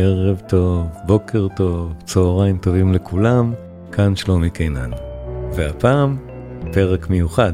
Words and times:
ערב 0.00 0.42
טוב, 0.46 0.86
בוקר 1.06 1.46
טוב, 1.56 1.92
צהריים 2.04 2.58
טובים 2.58 2.92
לכולם, 2.92 3.52
כאן 3.92 4.16
שלומי 4.16 4.50
קינן. 4.50 4.90
והפעם, 5.54 6.16
פרק 6.72 7.10
מיוחד, 7.10 7.52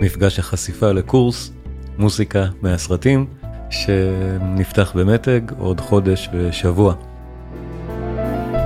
מפגש 0.00 0.38
החשיפה 0.38 0.92
לקורס 0.92 1.52
מוזיקה 1.98 2.44
מהסרטים, 2.62 3.26
שנפתח 3.70 4.92
במתג 4.94 5.40
עוד 5.58 5.80
חודש 5.80 6.28
ושבוע. 6.32 6.94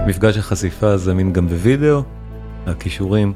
מפגש 0.07 0.37
החשיפה 0.37 0.97
זמין 0.97 1.33
גם 1.33 1.49
בווידאו, 1.49 2.03
הכישורים 2.67 3.33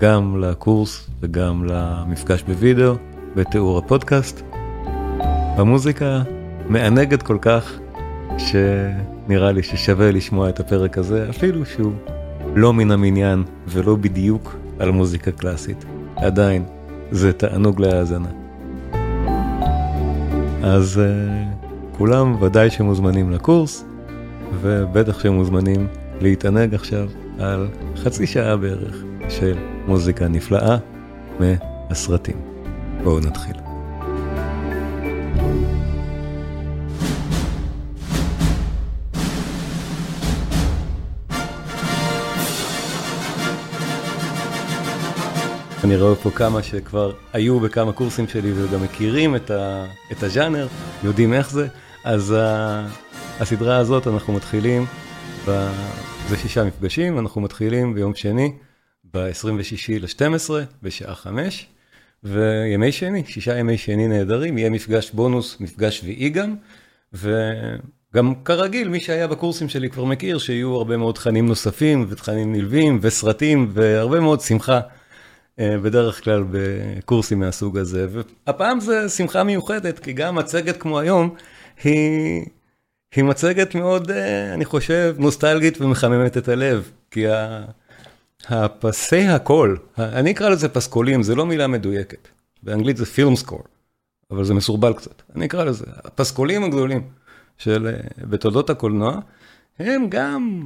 גם 0.00 0.40
לקורס 0.40 1.10
וגם 1.20 1.64
למפגש 1.64 2.42
בווידאו 2.42 2.94
בתיאור 3.36 3.78
הפודקאסט. 3.78 4.42
המוזיקה 5.56 6.22
מענגת 6.68 7.22
כל 7.22 7.38
כך 7.40 7.78
שנראה 8.38 9.52
לי 9.52 9.62
ששווה 9.62 10.12
לשמוע 10.12 10.48
את 10.48 10.60
הפרק 10.60 10.98
הזה, 10.98 11.26
אפילו 11.30 11.66
שהוא 11.66 11.92
לא 12.54 12.72
מן 12.72 12.90
המניין 12.90 13.44
ולא 13.68 13.96
בדיוק 13.96 14.56
על 14.78 14.90
מוזיקה 14.90 15.30
קלאסית. 15.30 15.84
עדיין, 16.16 16.64
זה 17.10 17.32
תענוג 17.32 17.80
להאזנה. 17.80 18.28
אז 20.62 21.00
uh, 21.00 21.96
כולם 21.98 22.42
ודאי 22.42 22.70
שמוזמנים 22.70 23.30
לקורס, 23.30 23.84
ובטח 24.60 25.20
שמוזמנים 25.20 25.86
להתענג 26.20 26.74
עכשיו 26.74 27.08
על 27.38 27.68
חצי 27.96 28.26
שעה 28.26 28.56
בערך 28.56 29.02
של 29.28 29.56
מוזיקה 29.86 30.28
נפלאה 30.28 30.76
מהסרטים. 31.40 32.36
בואו 33.04 33.20
נתחיל. 33.20 33.69
אני 45.84 45.96
רואה 45.96 46.16
פה 46.16 46.30
כמה 46.30 46.62
שכבר 46.62 47.12
היו 47.32 47.60
בכמה 47.60 47.92
קורסים 47.92 48.28
שלי 48.28 48.52
וגם 48.54 48.82
מכירים 48.82 49.36
את, 49.36 49.50
ה, 49.50 49.86
את 50.12 50.22
הז'אנר, 50.22 50.66
יודעים 51.04 51.32
איך 51.32 51.50
זה, 51.50 51.68
אז 52.04 52.34
ה, 52.38 52.86
הסדרה 53.40 53.76
הזאת 53.76 54.06
אנחנו 54.06 54.32
מתחילים, 54.32 54.86
ב, 55.48 55.68
זה 56.28 56.36
שישה 56.36 56.64
מפגשים, 56.64 57.18
אנחנו 57.18 57.40
מתחילים 57.40 57.94
ביום 57.94 58.14
שני, 58.14 58.52
ב-26 59.14 60.00
ל-12, 60.00 60.50
בשעה 60.82 61.14
5, 61.14 61.66
וימי 62.24 62.92
שני, 62.92 63.24
שישה 63.26 63.58
ימי 63.58 63.78
שני 63.78 64.08
נהדרים, 64.08 64.58
יהיה 64.58 64.70
מפגש 64.70 65.10
בונוס, 65.10 65.60
מפגש 65.60 65.98
שביעי 65.98 66.28
גם, 66.28 66.54
וגם 67.12 68.34
כרגיל, 68.44 68.88
מי 68.88 69.00
שהיה 69.00 69.26
בקורסים 69.26 69.68
שלי 69.68 69.90
כבר 69.90 70.04
מכיר 70.04 70.38
שיהיו 70.38 70.74
הרבה 70.74 70.96
מאוד 70.96 71.14
תכנים 71.14 71.46
נוספים, 71.46 72.06
ותכנים 72.08 72.52
נלווים, 72.52 72.98
וסרטים, 73.02 73.70
והרבה 73.72 74.20
מאוד 74.20 74.40
שמחה. 74.40 74.80
אה, 75.58 75.78
בדרך 75.82 76.24
כלל 76.24 76.44
בקורסים 76.50 77.40
מהסוג 77.40 77.78
הזה, 77.78 78.06
והפעם 78.10 78.80
זה 78.80 79.08
שמחה 79.08 79.44
מיוחדת, 79.44 79.98
כי 79.98 80.12
גם 80.12 80.34
מצגת 80.34 80.76
כמו 80.76 80.98
היום 80.98 81.34
היא, 81.84 82.46
היא 83.14 83.24
מצגת 83.24 83.74
מאוד, 83.74 84.10
אה, 84.10 84.54
אני 84.54 84.64
חושב, 84.64 85.14
נוסטלגית 85.18 85.80
ומחממת 85.80 86.36
את 86.36 86.48
הלב, 86.48 86.90
כי 87.10 87.24
הפסי 88.48 89.26
הקול, 89.26 89.78
אני 89.98 90.30
אקרא 90.30 90.48
לזה 90.48 90.68
פסקולים, 90.68 91.22
זה 91.22 91.34
לא 91.34 91.46
מילה 91.46 91.66
מדויקת, 91.66 92.28
באנגלית 92.62 92.96
זה 92.96 93.06
פילם 93.06 93.36
סקור, 93.36 93.62
אבל 94.30 94.44
זה 94.44 94.54
מסורבל 94.54 94.92
קצת, 94.92 95.22
אני 95.36 95.46
אקרא 95.46 95.64
לזה, 95.64 95.84
הפסקולים 96.04 96.64
הגדולים 96.64 97.02
של, 97.58 97.86
אה, 97.86 98.26
בתולדות 98.26 98.70
הקולנוע, 98.70 99.20
הם 99.78 100.06
גם, 100.08 100.60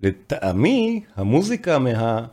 לטעמי, 0.00 1.04
המוזיקה 1.16 1.78
מה... 1.78 2.26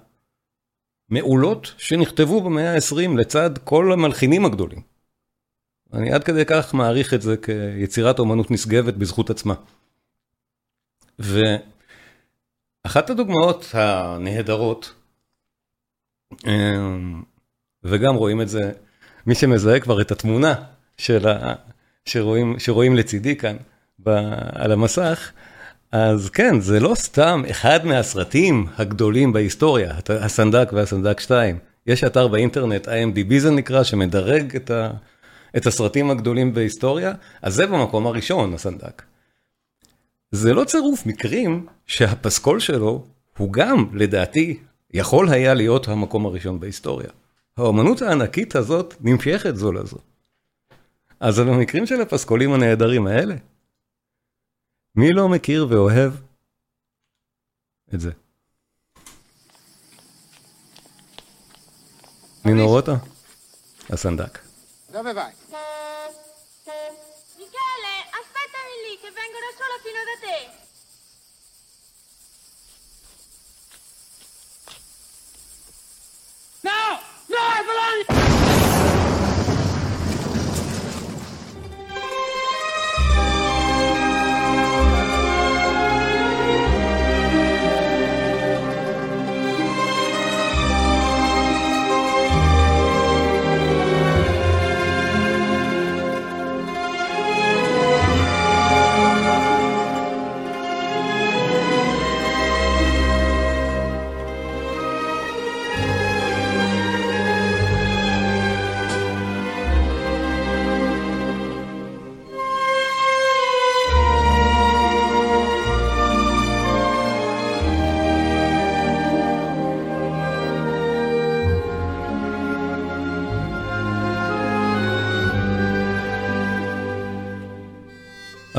מעולות 1.12 1.74
שנכתבו 1.78 2.42
במאה 2.42 2.74
ה-20 2.74 3.18
לצד 3.18 3.58
כל 3.64 3.94
המלחינים 3.94 4.46
הגדולים. 4.46 4.82
אני 5.94 6.14
עד 6.14 6.24
כדי 6.24 6.46
כך 6.46 6.74
מעריך 6.74 7.14
את 7.14 7.22
זה 7.22 7.36
כיצירת 7.38 8.20
אומנות 8.20 8.52
נשגבת 8.52 8.94
בזכות 8.94 9.30
עצמה. 9.30 9.54
ואחת 11.20 13.10
הדוגמאות 13.10 13.66
הנהדרות, 13.74 14.94
אמ, 16.48 17.24
וגם 17.84 18.16
רואים 18.16 18.42
את 18.42 18.50
זה, 18.50 18.72
מי 19.26 19.36
שמזהה 19.36 19.80
כבר 19.80 20.02
את 20.02 20.12
התמונה 20.12 20.54
של 20.98 21.28
ה... 21.28 21.54
שרואים, 22.06 22.60
שרואים 22.60 22.96
לצידי 22.96 23.36
כאן 23.36 23.58
ב... 24.00 24.10
על 24.52 24.72
המסך, 24.72 25.32
אז 25.92 26.30
כן, 26.30 26.60
זה 26.60 26.80
לא 26.80 26.96
סתם 26.96 27.44
אחד 27.50 27.86
מהסרטים 27.86 28.68
הגדולים 28.78 29.34
בהיסטוריה, 29.34 29.94
הסנדק 30.10 30.70
והסנדק 30.74 31.20
2. 31.20 31.58
יש 31.88 32.04
אתר 32.04 32.28
באינטרנט, 32.28 32.88
IMDb 32.88 33.38
זה 33.38 33.52
נקרא, 33.52 33.84
שמדרג 33.84 34.56
את, 34.56 34.72
ה, 34.72 34.92
את 35.58 35.68
הסרטים 35.68 36.12
הגדולים 36.12 36.54
בהיסטוריה, 36.54 37.14
אז 37.42 37.54
זה 37.54 37.68
במקום 37.68 38.08
הראשון, 38.08 38.54
הסנדק. 38.54 39.02
זה 40.32 40.54
לא 40.54 40.64
צירוף 40.64 41.06
מקרים 41.06 41.66
שהפסקול 41.86 42.60
שלו 42.60 43.06
הוא 43.38 43.54
גם, 43.54 43.86
לדעתי, 43.94 44.60
יכול 44.94 45.30
היה 45.30 45.54
להיות 45.54 45.88
המקום 45.88 46.26
הראשון 46.26 46.60
בהיסטוריה. 46.60 47.10
האומנות 47.58 48.02
הענקית 48.02 48.56
הזאת 48.56 48.96
נמשכת 49.02 49.56
זו 49.56 49.72
לזו. 49.72 49.98
אז 51.20 51.40
במקרים 51.40 51.86
של 51.86 52.02
הפסקולים 52.02 52.54
הנהדרים 52.54 53.08
האלה, 53.08 53.36
מי 54.96 55.10
לא 55.12 55.30
מכיר 55.30 55.68
ואוהב 55.70 56.14
את 57.96 58.00
זה? 58.00 58.12
נינו 62.46 62.68
רוטה? 62.68 62.96
הסנדק. 63.90 64.40
Dove 64.94 65.14
vai? 65.14 65.32
Michele, 67.40 67.96
aspettami 68.20 68.76
lì 68.86 68.94
che 69.02 69.10
vengo 69.20 69.38
da 69.46 69.52
sola 69.60 69.78
fino 69.86 70.02
da 70.10 70.16
te. 70.24 70.38
No! 76.68 76.82
No, 77.34 77.44
Bologna! 77.68 78.31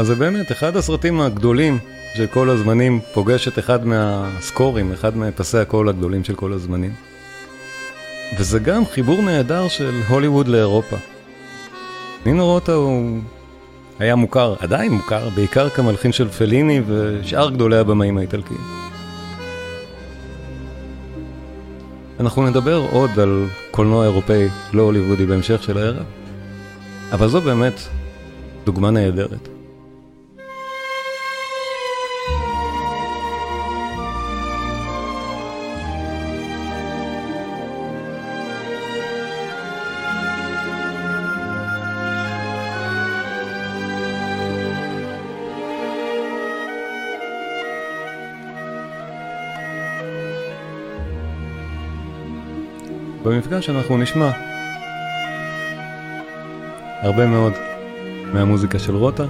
אז 0.03 0.09
זה 0.09 0.15
באמת 0.15 0.53
אחד 0.53 0.77
הסרטים 0.77 1.21
הגדולים 1.21 1.79
של 2.15 2.27
כל 2.27 2.51
הזמנים, 2.51 3.01
פוגש 3.15 3.49
את 3.49 3.59
אחד 3.59 3.87
מהסקורים, 3.87 4.93
אחד 4.93 5.17
מפסי 5.17 5.59
הקול 5.59 5.89
הגדולים 5.89 6.25
של 6.25 6.35
כל 6.35 6.53
הזמנים. 6.53 6.93
וזה 8.39 8.59
גם 8.59 8.87
חיבור 8.87 9.23
נהדר 9.23 9.69
של 9.69 10.01
הוליווד 10.09 10.49
לאירופה. 10.49 10.97
נינו 12.27 12.47
רוטה 12.47 12.73
הוא 12.73 13.21
היה 13.99 14.17
מוכר, 14.17 14.55
עדיין 14.59 14.93
מוכר, 14.93 15.29
בעיקר 15.29 15.69
כמלחין 15.69 16.13
של 16.13 16.29
פליני 16.29 16.81
ושאר 16.87 17.51
גדולי 17.51 17.77
הבמאים 17.77 18.19
האיטלקיים. 18.19 18.61
אנחנו 22.21 22.47
נדבר 22.47 22.87
עוד 22.91 23.21
על 23.21 23.47
קולנוע 23.71 24.05
אירופאי 24.05 24.49
לא 24.73 24.83
הוליוודי 24.83 25.27
בהמשך 25.27 25.63
של 25.63 25.79
הערב, 25.79 26.05
אבל 27.13 27.29
זו 27.29 27.41
באמת 27.41 27.81
דוגמה 28.65 28.91
נהדרת. 28.91 29.62
במפגש 53.25 53.71
אנחנו 53.71 53.99
נשמע 53.99 54.31
הרבה 57.03 57.27
מאוד 57.27 57.53
מהמוזיקה 58.33 58.79
של 58.79 58.97
רוטה, 58.97 59.25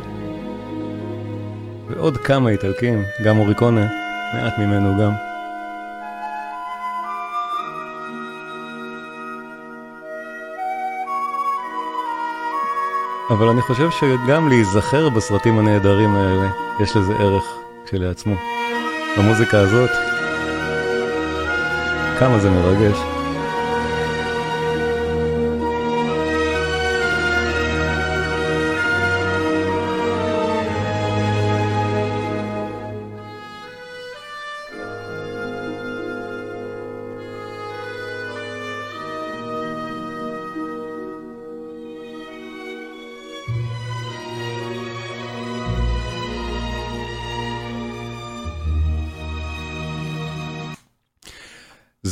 ועוד 1.89 2.17
כמה 2.17 2.51
איטלקים, 2.51 3.03
גם 3.25 3.39
אוריקונה, 3.39 3.87
מעט 4.35 4.59
ממנו 4.59 5.03
גם. 5.03 5.13
אבל 13.31 13.49
אני 13.49 13.61
חושב 13.61 13.89
שגם 13.91 14.49
להיזכר 14.49 15.09
בסרטים 15.09 15.59
הנהדרים 15.59 16.15
האלה, 16.15 16.49
יש 16.81 16.97
לזה 16.97 17.13
ערך 17.15 17.45
כשלעצמו. 17.87 18.35
המוזיקה 19.17 19.59
הזאת, 19.59 19.91
כמה 22.19 22.39
זה 22.39 22.51
מרגש. 22.51 23.12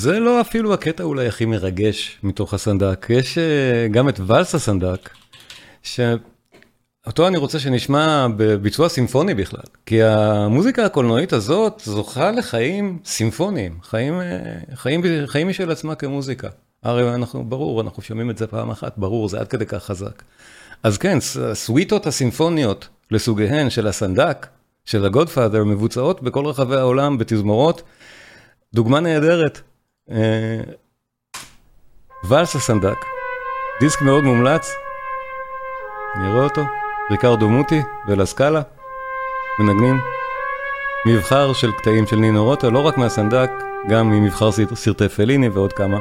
זה 0.00 0.20
לא 0.20 0.40
אפילו 0.40 0.74
הקטע 0.74 1.04
אולי 1.04 1.26
הכי 1.26 1.44
מרגש 1.44 2.18
מתוך 2.22 2.54
הסנדק, 2.54 3.06
יש 3.10 3.38
uh, 3.38 3.92
גם 3.92 4.08
את 4.08 4.20
ואלס 4.26 4.54
הסנדק, 4.54 5.10
שאותו 5.82 7.26
אני 7.26 7.36
רוצה 7.36 7.58
שנשמע 7.58 8.26
בביצוע 8.36 8.88
סימפוני 8.88 9.34
בכלל, 9.34 9.60
כי 9.86 10.02
המוזיקה 10.02 10.86
הקולנועית 10.86 11.32
הזאת 11.32 11.82
זוכה 11.84 12.30
לחיים 12.30 12.98
סימפוניים, 13.04 13.78
חיים, 13.82 14.20
uh, 14.20 14.76
חיים, 14.76 15.02
חיים 15.26 15.48
משל 15.48 15.70
עצמה 15.70 15.94
כמוזיקה. 15.94 16.48
הרי 16.82 17.14
אנחנו, 17.14 17.44
ברור, 17.44 17.80
אנחנו 17.80 18.02
שומעים 18.02 18.30
את 18.30 18.38
זה 18.38 18.46
פעם 18.46 18.70
אחת, 18.70 18.98
ברור, 18.98 19.28
זה 19.28 19.40
עד 19.40 19.48
כדי 19.48 19.66
כך 19.66 19.84
חזק. 19.84 20.22
אז 20.82 20.98
כן, 20.98 21.18
הסוויטות 21.50 22.06
הסימפוניות 22.06 22.88
לסוגיהן 23.10 23.70
של 23.70 23.86
הסנדק, 23.86 24.46
של 24.84 25.04
הגודפאדר, 25.04 25.64
מבוצעות 25.64 26.22
בכל 26.22 26.46
רחבי 26.46 26.76
העולם 26.76 27.18
בתזמורות. 27.18 27.82
דוגמה 28.74 29.00
נהדרת 29.00 29.56
אה, 29.56 29.69
ואלס 32.24 32.56
הסנדק, 32.56 32.96
דיסק 33.80 34.02
מאוד 34.02 34.24
מומלץ, 34.24 34.74
נראה 36.16 36.44
אותו, 36.44 36.62
ריקרדו 37.10 37.48
מוטי 37.48 37.82
ולסקאלה, 38.08 38.62
מנגנים. 39.58 40.00
מבחר 41.06 41.52
של 41.52 41.72
קטעים 41.72 42.06
של 42.06 42.16
נינו 42.16 42.44
רוטה, 42.44 42.70
לא 42.70 42.78
רק 42.78 42.96
מהסנדק, 42.98 43.50
גם 43.88 44.10
ממבחר 44.10 44.50
סרטי 44.74 45.08
פליני 45.08 45.48
ועוד 45.48 45.72
כמה. 45.72 45.98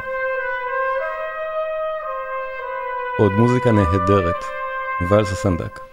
עוד 3.18 3.32
מוזיקה 3.32 3.72
נהדרת, 3.72 4.44
ואלס 5.10 5.32
הסנדק. 5.32 5.89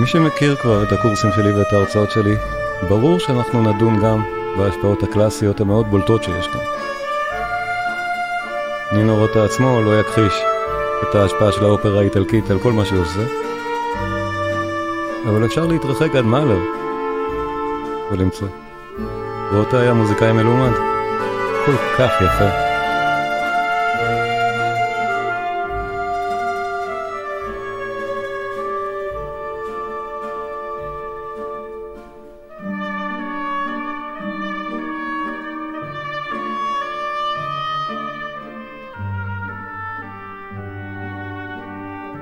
מי 0.00 0.06
שמכיר 0.06 0.56
כבר 0.56 0.82
את 0.82 0.92
הקורסים 0.92 1.30
שלי 1.32 1.52
ואת 1.52 1.72
ההרצאות 1.72 2.10
שלי, 2.10 2.36
ברור 2.88 3.18
שאנחנו 3.18 3.72
נדון 3.72 4.02
גם 4.02 4.22
בהשפעות 4.58 5.02
הקלאסיות 5.02 5.60
המאוד 5.60 5.86
בולטות 5.86 6.24
שיש 6.24 6.46
כאן. 6.46 6.60
נינו 8.92 9.16
רוטה 9.16 9.44
עצמו 9.44 9.82
לא 9.82 10.00
יכחיש 10.00 10.32
את 11.02 11.14
ההשפעה 11.14 11.52
של 11.52 11.64
האופרה 11.64 12.00
האיטלקית 12.00 12.50
על 12.50 12.58
כל 12.58 12.72
מה 12.72 12.84
שהוא 12.84 13.00
עושה, 13.00 13.20
אבל 15.28 15.44
אפשר 15.44 15.66
להתרחק 15.66 16.14
עד 16.14 16.24
מאלר 16.24 16.60
ולמצוא. 18.12 18.48
רוטה 19.52 19.80
היה 19.80 19.94
מוזיקאי 19.94 20.32
מלומד, 20.32 20.72
כל 21.66 21.76
כך 21.98 22.12
יפה. 22.22 22.69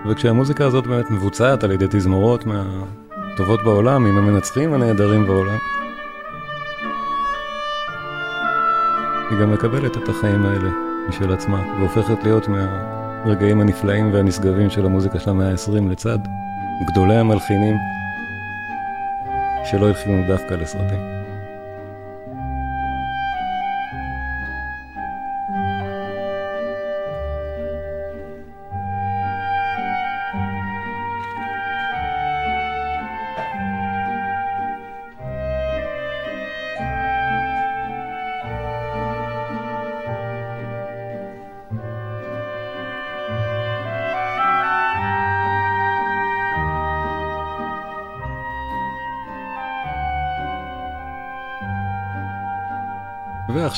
וכשהמוזיקה 0.08 0.66
הזאת 0.66 0.86
באמת 0.86 1.10
מבוצעת 1.10 1.64
על 1.64 1.70
ידי 1.70 1.86
תזמורות 1.90 2.44
מהטובות 2.46 3.60
בעולם, 3.64 4.06
עם 4.06 4.18
המנצחים 4.18 4.72
הנהדרים 4.72 5.26
בעולם, 5.26 5.58
היא 9.30 9.38
גם 9.38 9.52
מקבלת 9.52 9.96
את 9.96 10.08
החיים 10.08 10.46
האלה 10.46 10.70
משל 11.08 11.32
עצמה, 11.32 11.62
והופכת 11.78 12.24
להיות 12.24 12.48
מהרגעים 12.48 13.60
הנפלאים 13.60 14.12
והנשגבים 14.12 14.70
של 14.70 14.86
המוזיקה 14.86 15.20
של 15.20 15.30
המאה 15.30 15.50
ה-20 15.50 15.90
לצד 15.90 16.18
גדולי 16.90 17.16
המלחינים 17.16 17.76
שלא 19.64 19.86
הלחינו 19.86 20.26
דווקא 20.28 20.54
לסרטים. 20.54 21.00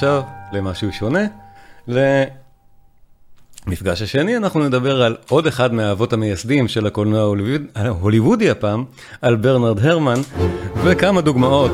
ועכשיו 0.00 0.22
למשהו 0.52 0.92
שונה. 0.92 1.26
למפגש 3.66 4.02
השני 4.02 4.36
אנחנו 4.36 4.60
נדבר 4.60 5.02
על 5.02 5.16
עוד 5.28 5.46
אחד 5.46 5.74
מהאבות 5.74 6.12
המייסדים 6.12 6.68
של 6.68 6.86
הקולנוע 6.86 7.36
ההוליוודי 7.74 8.50
הפעם, 8.50 8.84
על 9.22 9.36
ברנרד 9.36 9.86
הרמן, 9.86 10.20
וכמה 10.84 11.20
דוגמאות 11.20 11.72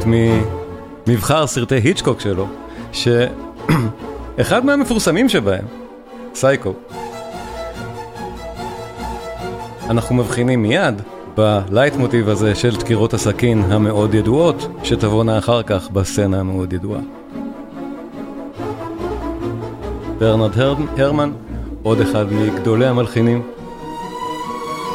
ממבחר 1.07 1.47
סרטי 1.47 1.75
היצ'קוק 1.75 2.21
שלו, 2.21 2.49
שאחד 2.93 4.65
מהמפורסמים 4.65 5.29
שבהם, 5.29 5.65
סייקו. 6.35 6.73
אנחנו 9.91 10.15
מבחינים 10.15 10.63
מיד 10.63 11.03
בלייט 11.37 11.95
מוטיב 11.95 12.29
הזה 12.29 12.55
של 12.55 12.77
דקירות 12.77 13.15
הסכין 13.15 13.63
המאוד 13.73 14.15
ידועות, 14.15 14.69
שתבואנה 14.85 15.39
אחר 15.39 15.63
כך 15.63 15.91
בסצנה 15.91 16.41
המאוד 16.41 16.73
ידועה. 16.73 17.01
ברנרד 20.19 20.51
הרמן, 20.99 21.33
עוד 21.83 22.01
אחד 22.01 22.33
מגדולי 22.33 22.87
המלחינים 22.87 23.43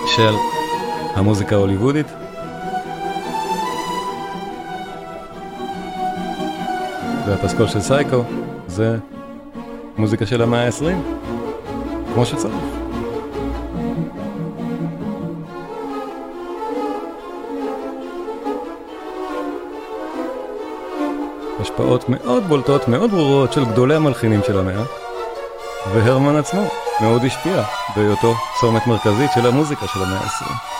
של 0.05 0.33
המוזיקה 1.15 1.55
ההוליוודית. 1.55 2.07
והפסקול 7.27 7.67
של 7.67 7.81
סייקו 7.81 8.23
זה 8.67 8.97
מוזיקה 9.97 10.25
של 10.25 10.41
המאה 10.41 10.65
ה-20, 10.65 10.83
כמו 12.13 12.25
שצריך. 12.25 12.55
השפעות 21.59 22.09
מאוד 22.09 22.43
בולטות, 22.43 22.87
מאוד 22.87 23.11
ברורות 23.11 23.53
של 23.53 23.65
גדולי 23.65 23.95
המלחינים 23.95 24.39
של 24.47 24.59
המאה. 24.59 25.00
והרמן 25.89 26.35
עצמו 26.35 26.61
מאוד 27.01 27.25
השפיע 27.25 27.63
בהיותו 27.95 28.35
צומת 28.59 28.87
מרכזית 28.87 29.31
של 29.35 29.47
המוזיקה 29.47 29.87
של 29.87 30.03
המאה 30.03 30.19
ה-20. 30.19 30.71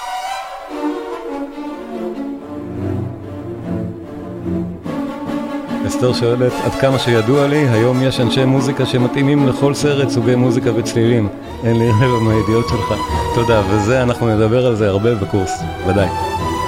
אסתר 5.88 6.14
שואלת, 6.14 6.52
עד 6.66 6.72
כמה 6.72 7.00
שידוע 7.00 7.48
לי, 7.48 7.70
היום 7.70 8.04
יש 8.04 8.20
אנשי 8.20 8.46
מוזיקה 8.46 8.86
שמתאימים 8.86 9.48
לכל 9.48 9.74
סרט 9.74 10.10
סוגי 10.10 10.36
מוזיקה 10.36 10.70
וצלילים. 10.76 11.30
אין 11.64 11.80
לי 11.80 11.90
רבע 11.90 12.20
מהידיעות 12.20 12.70
שלך. 12.70 12.94
תודה, 13.36 13.62
וזה, 13.70 14.04
אנחנו 14.04 14.36
נדבר 14.36 14.66
על 14.66 14.76
זה 14.76 14.90
הרבה 14.90 15.16
בקורס, 15.16 15.64
ודאי. 15.88 16.08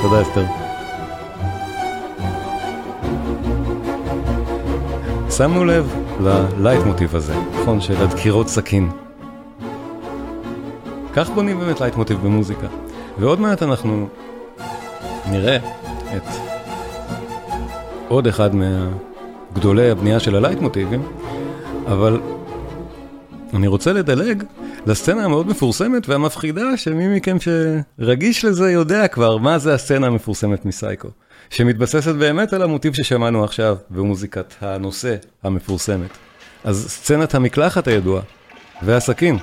תודה, 0.01 0.21
אסתר. 0.21 0.45
שמנו 5.29 5.65
לב 5.65 6.02
ללייט 6.21 6.81
מוטיב 6.85 7.15
הזה, 7.15 7.33
נכון? 7.61 7.81
של 7.81 8.03
הדקירות 8.03 8.47
סכין. 8.47 8.89
כך 11.13 11.29
בונים 11.29 11.59
באמת 11.59 11.81
לייט 11.81 11.95
מוטיב 11.95 12.19
במוזיקה. 12.23 12.67
ועוד 13.19 13.39
מעט 13.39 13.63
אנחנו 13.63 14.07
נראה 15.31 15.57
את 16.15 16.23
עוד 18.07 18.27
אחד 18.27 18.49
מהגדולי 18.55 19.89
הבנייה 19.89 20.19
של 20.19 20.35
הלייט 20.35 20.59
מוטיבים, 20.59 21.03
אבל 21.87 22.21
אני 23.53 23.67
רוצה 23.67 23.93
לדלג 23.93 24.43
לסצנה 24.85 25.25
המאוד 25.25 25.47
מפורסמת 25.47 26.09
והמפחידה 26.09 26.77
שמי 26.77 27.17
מכם 27.17 27.37
שרגיש 27.39 28.45
לזה 28.45 28.71
יודע 28.71 29.07
כבר 29.07 29.37
מה 29.37 29.57
זה 29.57 29.73
הסצנה 29.73 30.07
המפורסמת 30.07 30.65
מסייקו. 30.65 31.07
שמתבססת 31.49 32.15
באמת 32.15 32.53
על 32.53 32.61
המוטיב 32.61 32.93
ששמענו 32.93 33.43
עכשיו 33.43 33.77
במוזיקת 33.89 34.53
הנושא 34.61 35.15
המפורסמת. 35.43 36.09
אז 36.63 36.85
סצנת 36.89 37.35
המקלחת 37.35 37.87
הידועה 37.87 38.23
והסכין. 38.81 39.37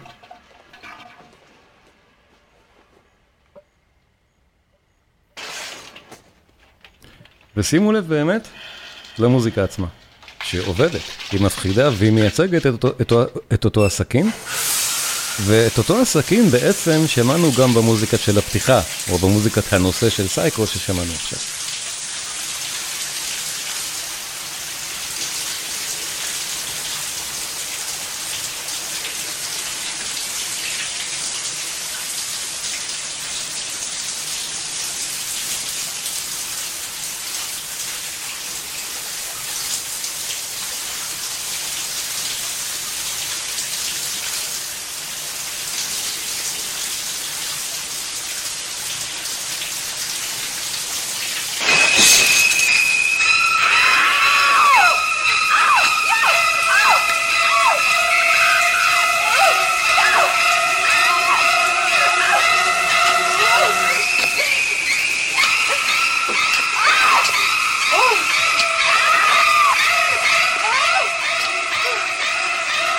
ושימו 7.57 7.93
לב 7.93 8.09
באמת 8.09 8.49
למוזיקה 9.19 9.65
עצמה, 9.65 9.87
שעובדת, 10.43 11.01
היא 11.33 11.41
מפחידה 11.41 11.91
והיא 11.93 12.13
מייצגת 12.13 12.67
את 12.67 12.73
אותו, 12.85 12.89
את, 13.01 13.13
את 13.53 13.65
אותו 13.65 13.87
הסכין, 13.87 14.31
ואת 15.41 15.79
אותו 15.79 16.01
הסכין 16.01 16.51
בעצם 16.51 17.01
שמענו 17.07 17.53
גם 17.59 17.75
במוזיקה 17.75 18.17
של 18.17 18.39
הפתיחה, 18.39 18.81
או 19.11 19.19
במוזיקת 19.19 19.73
הנושא 19.73 20.11
של 20.11 20.29
סייקו 20.29 20.67
ששמענו 20.67 21.13
עכשיו. 21.13 21.60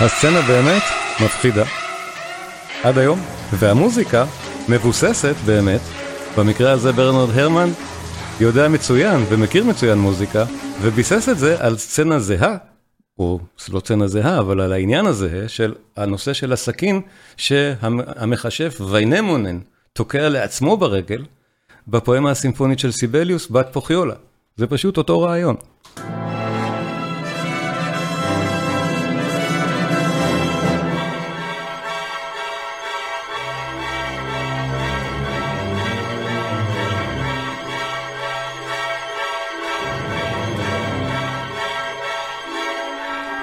הסצנה 0.04 0.42
באמת 0.42 0.82
מפחידה. 1.24 1.64
עד 2.84 2.98
היום. 2.98 3.20
והמוזיקה 3.54 4.26
מבוססת 4.70 5.36
באמת, 5.46 5.82
במקרה 6.38 6.72
הזה 6.72 6.92
ברנרד 6.92 7.30
הרמן 7.30 7.70
יודע 8.40 8.68
מצוין 8.68 9.24
ומכיר 9.30 9.64
מצוין 9.64 9.98
מוזיקה, 9.98 10.46
וביסס 10.82 11.30
את 11.30 11.38
זה 11.38 11.56
על 11.60 11.78
סצנה 11.78 12.20
זהה, 12.20 12.58
או 13.20 13.40
לא 13.74 13.80
סצנה 13.80 14.08
זהה, 14.08 14.40
אבל 14.40 14.62
על 14.62 14.74
העניין 14.74 15.06
הזה 15.06 15.50
של 15.50 15.74
הנושא 15.98 16.34
של 16.34 16.54
הסכין, 16.54 17.02
שהמכשף 17.38 18.82
ויינמונן 18.90 19.60
תוקע 19.94 20.30
לעצמו 20.30 20.78
ברגל, 20.78 21.26
בפואמה 21.88 22.32
הסימפונית 22.32 22.80
של 22.80 22.92
סיבליוס, 22.92 23.52
בת 23.52 23.68
פוכיולה. 23.72 24.16
זה 24.58 24.68
פשוט 24.68 24.98
אותו 24.98 25.22
רעיון. 25.22 25.56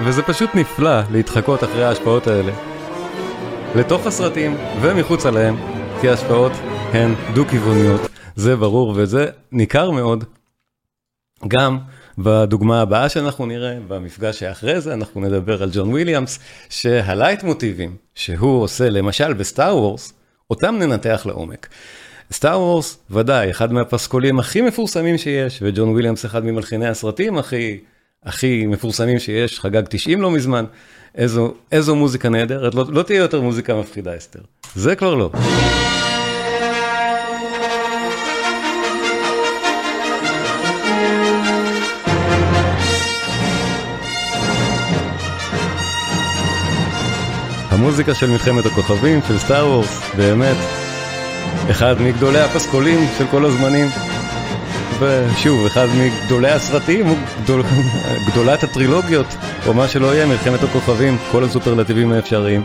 וזה 0.05 0.23
פשוט 0.23 0.50
נפלא 0.55 1.00
להתחקות 1.11 1.64
אחרי 1.64 1.85
ההשפעות 1.85 2.26
האלה. 2.26 2.52
לתוך 3.76 4.07
הסרטים 4.07 4.57
ומחוץ 4.81 5.26
אליהם, 5.26 5.57
כי 6.00 6.09
ההשפעות 6.09 6.52
הן 6.93 7.14
דו-כיווניות, 7.35 8.00
זה 8.37 8.57
ברור 8.57 8.93
וזה 8.97 9.26
ניכר 9.52 9.90
מאוד. 9.90 10.25
גם 11.49 11.78
בדוגמה 12.19 12.81
הבאה 12.81 13.09
שאנחנו 13.09 13.47
נראה, 13.47 13.78
במפגש 13.88 14.40
שאחרי 14.40 14.81
זה, 14.81 14.95
אנחנו 14.95 15.21
נדבר 15.21 15.62
על 15.62 15.71
ג'ון 15.73 15.88
וויליאמס, 15.88 16.38
שהלייט 16.69 17.43
מוטיבים 17.43 17.97
שהוא 18.14 18.62
עושה 18.62 18.90
למשל 18.90 19.33
ב 19.33 19.41
Star 19.41 19.76
Wars, 19.76 20.12
אותם 20.50 20.76
ננתח 20.78 21.23
לעומק. 21.26 21.69
Star 22.33 22.61
Wars, 22.61 22.99
ודאי, 23.11 23.50
אחד 23.50 23.73
מהפסקולים 23.73 24.38
הכי 24.38 24.61
מפורסמים 24.61 25.19
שיש, 25.19 25.59
וג'ון 25.62 25.88
וויליאמס 25.88 26.25
אחד 26.25 26.45
ממלחיני 26.45 26.88
הסרטים 26.88 27.38
הכי 27.38 27.78
הכי 28.25 28.66
מפורסמים 28.66 29.18
שיש, 29.18 29.60
חגג 29.60 29.82
90 29.88 30.22
לא 30.22 30.30
מזמן, 30.30 30.64
איזו, 31.14 31.54
איזו 31.72 31.96
מוזיקה 31.96 32.28
נהדרת, 32.28 32.75
לא, 32.75 32.84
לא 32.88 33.02
תהיה 33.02 33.18
יותר 33.18 33.40
מוזיקה 33.40 33.75
מפחידה 33.75 34.16
אסתר, 34.16 34.40
זה 34.75 34.96
כבר 34.96 35.14
לא. 35.14 35.30
המוזיקה 47.70 48.14
של 48.14 48.30
מלחמת 48.30 48.66
הכוכבים, 48.66 49.20
של 49.28 49.38
סטאר 49.38 49.66
וורס, 49.66 50.00
באמת, 50.16 50.56
אחד 51.70 52.02
מגדולי 52.02 52.40
הפסקולים 52.40 53.08
של 53.18 53.25
כל 53.30 53.44
הזמנים. 53.44 53.87
ושוב, 55.00 55.67
אחד 55.67 55.87
מגדולי 55.99 56.50
הסרטים, 56.50 57.07
גדול, 57.43 57.62
גדולת 58.26 58.62
הטרילוגיות, 58.62 59.26
או 59.67 59.75
מה 59.75 59.88
שלא 59.88 60.14
יהיה, 60.14 60.26
מלחמת 60.26 60.62
הכוכבים, 60.62 61.17
כל 61.33 61.45
הסופרלטיבים 61.45 62.12
האפשריים. 62.12 62.62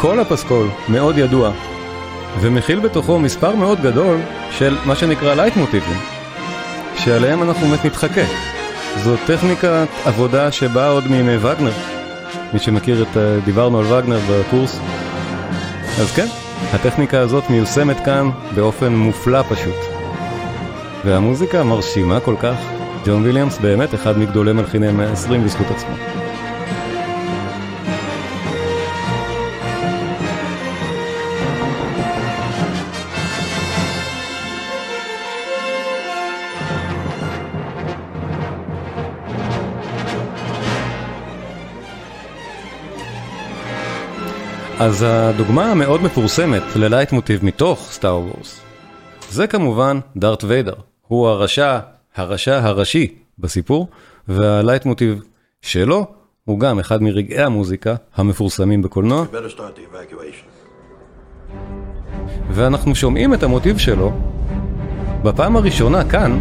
כל 0.00 0.20
הפסקול 0.20 0.68
מאוד 0.88 1.18
ידוע, 1.18 1.50
ומכיל 2.40 2.80
בתוכו 2.80 3.18
מספר 3.18 3.56
מאוד 3.56 3.80
גדול 3.80 4.18
של 4.50 4.76
מה 4.84 4.96
שנקרא 4.96 5.34
לייטמוטיבים, 5.34 5.98
שעליהם 6.96 7.42
אנחנו 7.42 7.66
באמת 7.66 7.84
נתחקה. 7.84 8.24
זו 9.04 9.16
טכניקת 9.26 9.88
עבודה 10.04 10.52
שבאה 10.52 10.88
עוד 10.88 11.08
מימי 11.10 11.36
וגנר. 11.36 11.72
מי 12.52 12.58
שמכיר 12.58 13.02
את, 13.02 13.16
דיברנו 13.44 13.78
על 13.78 13.92
וגנר 13.92 14.18
בקורס. 14.30 14.80
אז 16.00 16.12
כן, 16.12 16.26
הטכניקה 16.72 17.20
הזאת 17.20 17.50
מיושמת 17.50 17.96
כאן 18.04 18.30
באופן 18.54 18.94
מופלא 18.94 19.42
פשוט. 19.42 19.74
והמוזיקה 21.04 21.64
מרשימה 21.64 22.20
כל 22.20 22.34
כך. 22.42 22.56
ג'ון 23.06 23.22
ויליאמס 23.22 23.58
באמת 23.58 23.94
אחד 23.94 24.18
מגדולי 24.18 24.52
מלחיני 24.52 24.88
המאה 24.88 25.08
ה-20 25.08 25.38
בזכות 25.44 25.66
עצמו. 25.70 26.19
אז 44.80 45.04
הדוגמה 45.08 45.70
המאוד 45.70 46.02
מפורסמת 46.02 46.62
ללייט 46.76 47.12
מוטיב 47.12 47.44
מתוך 47.44 47.88
סטאר 47.92 48.18
וורס, 48.18 48.60
זה 49.30 49.46
כמובן 49.46 49.98
דארט 50.16 50.44
ויידר. 50.44 50.74
הוא 51.06 51.28
הרשע, 51.28 51.78
הרשע 52.16 52.60
הראשי 52.62 53.14
בסיפור, 53.38 53.88
והלייט 54.28 54.84
מוטיב 54.84 55.22
שלו 55.62 56.06
הוא 56.44 56.60
גם 56.60 56.78
אחד 56.78 57.02
מרגעי 57.02 57.42
המוזיקה 57.42 57.94
המפורסמים 58.16 58.82
בקולנוע. 58.82 59.24
ואנחנו 62.50 62.94
שומעים 62.94 63.34
את 63.34 63.42
המוטיב 63.42 63.78
שלו 63.78 64.12
בפעם 65.22 65.56
הראשונה 65.56 66.10
כאן, 66.10 66.40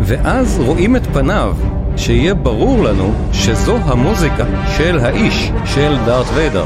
ואז 0.00 0.60
רואים 0.60 0.96
את 0.96 1.06
פניו, 1.06 1.56
שיהיה 1.96 2.34
ברור 2.34 2.84
לנו 2.84 3.12
שזו 3.32 3.76
המוזיקה 3.76 4.44
של 4.76 4.98
האיש, 4.98 5.50
של 5.64 5.96
דארט 6.06 6.26
ויידר. 6.34 6.64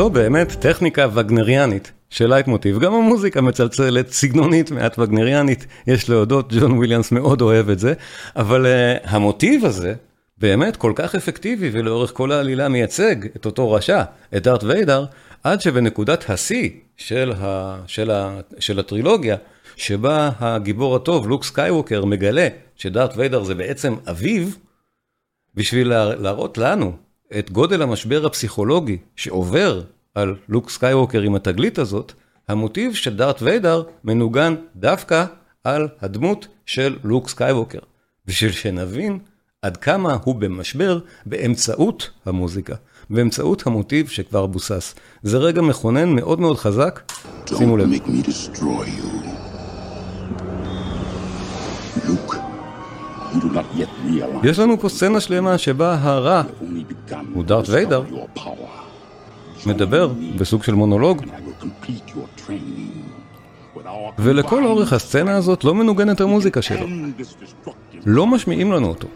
זו 0.00 0.10
באמת 0.10 0.52
טכניקה 0.52 1.06
וגנריאנית 1.14 1.92
של 2.10 2.28
לייטמוטיב, 2.28 2.78
גם 2.78 2.94
המוזיקה 2.94 3.40
מצלצלת, 3.40 4.10
סגנונית 4.10 4.70
מעט 4.70 4.98
וגנריאנית, 4.98 5.66
יש 5.86 6.08
להודות, 6.08 6.52
ג'ון 6.52 6.72
וויליאמס 6.72 7.12
מאוד 7.12 7.40
אוהב 7.40 7.70
את 7.70 7.78
זה, 7.78 7.94
אבל 8.36 8.66
אה, 8.66 9.08
המוטיב 9.10 9.64
הזה 9.64 9.94
באמת 10.38 10.76
כל 10.76 10.92
כך 10.96 11.14
אפקטיבי 11.14 11.70
ולאורך 11.72 12.12
כל 12.14 12.32
העלילה 12.32 12.68
מייצג 12.68 13.16
את 13.36 13.46
אותו 13.46 13.72
רשע, 13.72 14.02
את 14.36 14.42
דארט 14.42 14.64
ויידר, 14.64 15.04
עד 15.44 15.60
שבנקודת 15.60 16.30
השיא 16.30 16.70
של, 16.96 17.32
ה, 17.40 17.78
של, 17.86 18.10
ה, 18.10 18.40
של 18.58 18.78
הטרילוגיה, 18.78 19.36
שבה 19.76 20.30
הגיבור 20.38 20.96
הטוב, 20.96 21.28
לוק 21.28 21.44
סקייווקר, 21.44 22.04
מגלה 22.04 22.48
שדארט 22.76 23.12
ויידר 23.16 23.44
זה 23.44 23.54
בעצם 23.54 23.94
אביו, 24.10 24.48
בשביל 25.54 25.88
להראות 25.94 26.58
לנו 26.58 26.92
את 27.38 27.50
גודל 27.50 27.82
המשבר 27.82 28.26
הפסיכולוגי 28.26 28.98
שעובר 29.16 29.82
על 30.14 30.34
לוק 30.48 30.70
סקייווקר 30.70 31.20
עם 31.20 31.34
התגלית 31.34 31.78
הזאת, 31.78 32.12
המוטיב 32.48 32.94
של 32.94 33.16
דארט 33.16 33.42
ויידר 33.42 33.82
מנוגן 34.04 34.54
דווקא 34.76 35.24
על 35.64 35.88
הדמות 36.00 36.46
של 36.66 36.98
לוק 37.04 37.28
סקייווקר. 37.28 37.78
בשביל 38.26 38.52
שנבין 38.52 39.18
עד 39.62 39.76
כמה 39.76 40.16
הוא 40.24 40.34
במשבר 40.34 40.98
באמצעות 41.26 42.10
המוזיקה, 42.26 42.74
באמצעות 43.10 43.66
המוטיב 43.66 44.08
שכבר 44.08 44.46
בוסס. 44.46 44.94
זה 45.22 45.38
רגע 45.38 45.62
מכונן 45.62 46.08
מאוד 46.08 46.40
מאוד 46.40 46.58
חזק, 46.58 47.12
שימו 47.46 47.76
לב. 47.76 47.88
יש 54.42 54.58
לנו 54.58 54.80
פה 54.80 54.88
סצנה 54.88 55.20
שלמה 55.20 55.58
שבה 55.58 55.98
הרע 56.00 56.42
הוא 57.34 57.44
דארט 57.44 57.68
ויידר 57.68 58.02
מדבר 59.66 60.10
בסוג 60.36 60.62
של 60.62 60.74
מונולוג. 60.74 61.22
ולכל 64.18 64.66
אורך 64.66 64.92
הסצנה 64.92 65.36
הזאת 65.36 65.64
לא 65.64 65.74
מנוגנת 65.74 66.20
המוזיקה 66.20 66.62
שלו. 66.62 66.86
לא 68.06 68.26
משמיעים 68.26 68.72
לנו 68.72 68.88
אותו. 68.88 69.08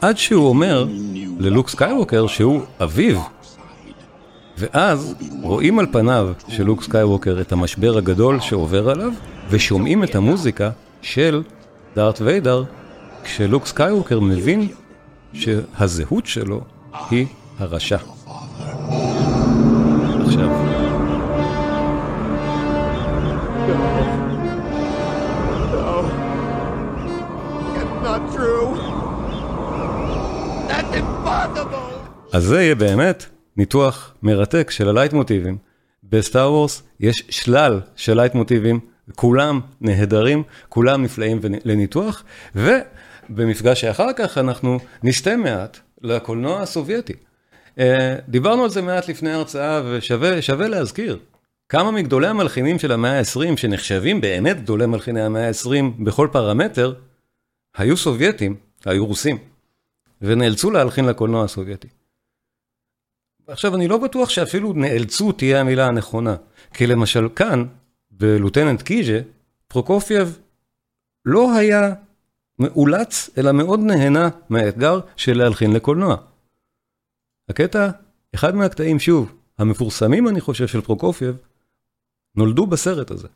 עד 0.00 0.18
שהוא 0.18 0.48
אומר 0.48 0.86
ללוק 1.38 1.68
סקייווקר 1.68 2.26
שהוא 2.26 2.60
אביו 2.82 3.20
ואז 4.58 5.14
רואים 5.42 5.78
על 5.78 5.86
פניו 5.92 6.28
של 6.48 6.64
לוק 6.64 6.82
סקייווקר 6.82 7.38
את 7.40 7.52
המשבר 7.52 7.98
הגדול 7.98 8.40
שעובר 8.40 8.90
עליו 8.90 9.12
ושומעים 9.50 10.04
את 10.04 10.14
המוזיקה 10.14 10.70
של 11.02 11.42
דארט 11.96 12.20
ויידר 12.20 12.64
כשלוק 13.24 13.66
סקייווקר 13.66 14.20
מבין 14.20 14.68
שהזהות 15.32 16.26
שלו 16.26 16.60
היא 17.10 17.26
הרשע. 17.58 17.96
עכשיו. 20.24 20.50
אז 32.32 32.44
זה 32.44 32.62
יהיה 32.62 32.74
באמת 32.74 33.37
ניתוח 33.58 34.14
מרתק 34.22 34.70
של 34.70 34.88
הלייטמוטיבים. 34.88 35.58
ב 36.04 36.14
Star 36.14 36.52
Wars 36.52 36.82
יש 37.00 37.22
שלל 37.28 37.80
של 37.96 38.16
לייטמוטיבים 38.16 38.80
כולם 39.14 39.60
נהדרים, 39.80 40.42
כולם 40.68 41.02
נפלאים 41.02 41.40
לניתוח, 41.64 42.24
ובמפגש 42.54 43.80
שאחר 43.80 44.12
כך 44.16 44.38
אנחנו 44.38 44.78
נסטה 45.02 45.36
מעט 45.36 45.78
לקולנוע 46.02 46.60
הסובייטי. 46.62 47.12
אה, 47.78 48.16
דיברנו 48.28 48.64
על 48.64 48.70
זה 48.70 48.82
מעט 48.82 49.08
לפני 49.08 49.30
ההרצאה, 49.30 49.82
ושווה 49.84 50.68
להזכיר 50.68 51.18
כמה 51.68 51.90
מגדולי 51.90 52.26
המלחינים 52.26 52.78
של 52.78 52.92
המאה 52.92 53.18
ה-20, 53.18 53.56
שנחשבים 53.56 54.20
באמת 54.20 54.62
גדולי 54.62 54.86
מלחיני 54.86 55.22
המאה 55.22 55.48
ה-20 55.48 56.04
בכל 56.04 56.28
פרמטר, 56.32 56.94
היו 57.76 57.96
סובייטים, 57.96 58.56
היו 58.84 59.06
רוסים, 59.06 59.38
ונאלצו 60.22 60.70
להלחין 60.70 61.04
לקולנוע 61.04 61.44
הסובייטי. 61.44 61.88
עכשיו, 63.48 63.74
אני 63.74 63.88
לא 63.88 63.98
בטוח 63.98 64.28
שאפילו 64.28 64.72
נאלצו 64.72 65.32
תהיה 65.32 65.60
המילה 65.60 65.86
הנכונה, 65.86 66.36
כי 66.74 66.86
למשל 66.86 67.28
כאן, 67.36 67.64
ב 68.10 68.16
Lieutenant 68.16 68.82
קיז'ה, 68.82 69.20
פרוקופייב 69.68 70.38
לא 71.24 71.54
היה 71.54 71.94
מאולץ, 72.58 73.30
אלא 73.38 73.52
מאוד 73.52 73.80
נהנה 73.80 74.28
מהאתגר 74.48 75.00
של 75.16 75.38
להלחין 75.38 75.72
לקולנוע. 75.72 76.16
הקטע, 77.48 77.90
אחד 78.34 78.54
מהקטעים, 78.54 78.98
שוב, 78.98 79.32
המפורסמים 79.58 80.28
אני 80.28 80.40
חושב 80.40 80.66
של 80.66 80.80
פרוקופייב, 80.80 81.36
נולדו 82.34 82.66
בסרט 82.66 83.10
הזה. 83.10 83.28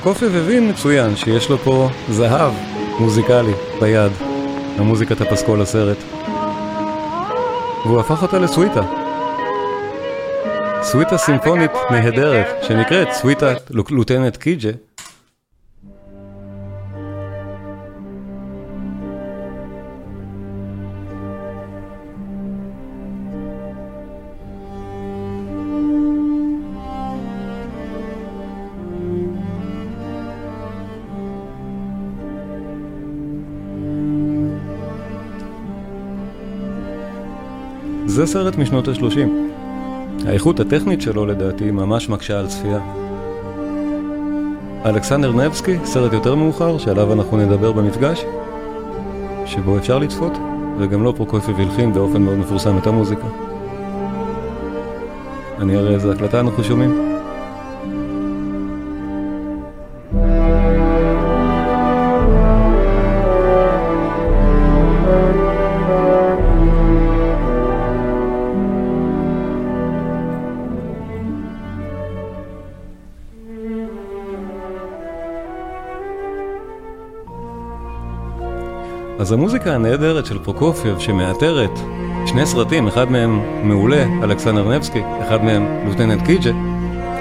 פרוקופייב 0.00 0.36
הבין 0.36 0.70
מצוין 0.70 1.16
שיש 1.16 1.50
לו 1.50 1.58
פה 1.58 1.88
זהב 2.08 2.52
מוזיקלי 2.98 3.52
ביד, 3.80 4.12
המוזיקת 4.78 5.20
הפסקול 5.20 5.62
הסרט. 5.62 5.96
והוא 7.84 8.00
הפך 8.00 8.22
אותה 8.22 8.38
לסוויטה. 8.38 8.80
סוויטה 10.82 11.18
סימפונית 11.18 11.70
נהדרת, 11.90 12.46
שנקראת 12.62 13.12
סוויטה 13.12 13.54
Lieutenant 13.90 14.36
קיג'ה, 14.36 14.70
סרט 38.26 38.56
משנות 38.56 38.88
ה-30. 38.88 39.18
האיכות 40.26 40.60
הטכנית 40.60 41.00
שלו 41.00 41.26
לדעתי 41.26 41.70
ממש 41.70 42.08
מקשה 42.08 42.38
על 42.38 42.46
צפייה. 42.46 42.80
אלכסנדר 44.86 45.32
נבסקי, 45.32 45.76
סרט 45.84 46.12
יותר 46.12 46.34
מאוחר, 46.34 46.78
שעליו 46.78 47.12
אנחנו 47.12 47.36
נדבר 47.36 47.72
במפגש, 47.72 48.24
שבו 49.46 49.78
אפשר 49.78 49.98
לצפות, 49.98 50.32
וגם 50.78 51.02
לא 51.02 51.12
פרוקופי 51.16 51.52
וילחין 51.52 51.92
באופן 51.92 52.22
מאוד 52.22 52.38
מפורסם 52.38 52.78
את 52.78 52.86
המוזיקה. 52.86 53.26
אני 55.58 55.76
אראה 55.76 55.90
איזה 55.90 56.12
הקלטה 56.12 56.40
אנחנו 56.40 56.64
שומעים. 56.64 57.05
אז 79.26 79.32
המוזיקה 79.32 79.74
הנהדרת 79.74 80.26
של 80.26 80.38
פרוקופייב 80.38 80.98
שמעטרת 80.98 81.78
שני 82.26 82.46
סרטים, 82.46 82.86
אחד 82.86 83.10
מהם 83.10 83.40
מעולה, 83.62 84.04
אלכסנדר 84.22 84.74
נבסקי, 84.74 85.02
אחד 85.22 85.44
מהם 85.44 85.66
Lieutenant 85.86 86.22
קיג'ה. 86.22 86.50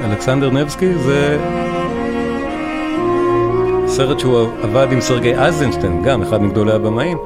אלכסנדר 0.06 0.50
נבסקי 0.50 0.94
זה 0.94 1.38
סרט 3.88 4.20
שהוא 4.20 4.48
עבד 4.64 4.88
עם 4.92 5.02
סרגי 5.02 5.36
אייזנשטיין, 5.36 6.04
גם 6.04 6.22
אחד 6.22 6.42
מגדולי 6.42 6.72
הבמאים. 6.72 7.18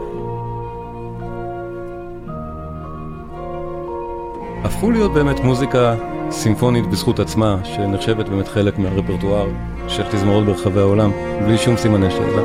הפכו 4.63 4.91
להיות 4.91 5.13
באמת 5.13 5.39
מוזיקה 5.39 5.95
סימפונית 6.31 6.87
בזכות 6.87 7.19
עצמה, 7.19 7.57
שנחשבת 7.63 8.29
באמת 8.29 8.47
חלק 8.47 8.79
מהרפרטואר 8.79 9.47
של 9.87 10.03
תזמורות 10.11 10.45
ברחבי 10.45 10.79
העולם, 10.79 11.11
בלי 11.45 11.57
שום 11.57 11.77
סימני 11.77 12.11
שאלה, 12.11 12.41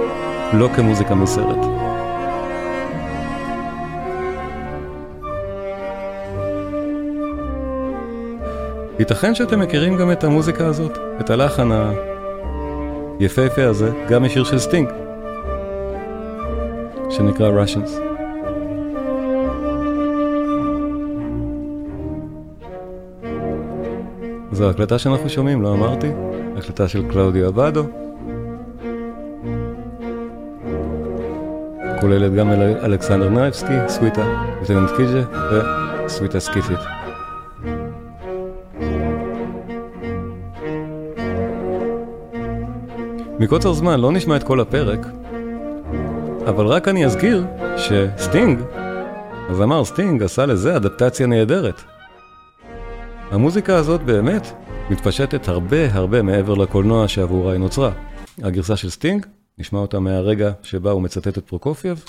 לא 0.53 0.69
כמוזיקה 0.77 1.15
מסרט. 1.15 1.84
ייתכן 9.05 9.35
שאתם 9.35 9.61
מכירים 9.61 9.97
גם 9.97 10.13
את 10.13 10.25
המוזיקה 10.25 10.67
הזאת, 10.67 10.99
את 11.21 11.31
הלחן 11.31 11.69
היפהפה 13.21 13.65
הזה, 13.65 13.91
גם 14.09 14.23
משיר 14.23 14.45
של 14.45 14.59
סטינג, 14.59 14.89
שנקרא 17.11 17.51
Russians. 17.51 17.91
זו 24.53 24.71
הקלטה 24.71 24.99
שאנחנו 24.99 25.29
שומעים, 25.29 25.63
לא 25.63 25.73
אמרתי? 25.73 26.11
הקלטה 26.57 26.89
של 26.89 27.11
קלאודיו 27.11 27.49
אבדו. 27.49 27.85
כוללת 32.01 32.35
גם 32.35 32.53
אלכסנדר 32.85 33.29
נבסקי, 33.29 33.75
סוויטה, 33.89 34.45
Lieutenant 34.61 34.91
קיג'ה 34.97 35.23
וסוויטה 36.07 36.41
סקיתית. 36.41 36.94
מקוצר 43.45 43.73
זמן 43.73 44.01
לא 44.01 44.13
נשמע 44.13 44.37
את 44.37 44.43
כל 44.43 44.61
הפרק, 44.61 45.07
אבל 46.47 46.67
רק 46.67 46.89
אני 46.89 47.05
אזכיר 47.05 47.45
שסטינג, 47.77 48.61
הזמר 49.49 49.85
סטינג 49.85 50.23
עשה 50.23 50.47
לזה 50.47 50.77
אדפטציה 50.77 51.27
נהדרת. 51.27 51.81
המוזיקה 53.31 53.77
הזאת 53.77 54.03
באמת 54.03 54.53
מתפשטת 54.91 55.49
הרבה 55.49 55.95
הרבה 55.95 56.23
מעבר 56.23 56.55
לקולנוע 56.55 57.09
שעבורה 57.09 57.53
היא 57.53 57.61
נוצרה. 57.61 57.91
הגרסה 58.43 58.77
של 58.77 58.91
סטינג, 58.91 59.27
נשמע 59.59 59.79
אותה 59.79 60.01
מהרגע 60.01 60.53
שבה 60.63 60.91
הוא 60.91 61.03
מצטט 61.03 61.39
את 61.39 61.47
פרוקופייב. 61.47 62.05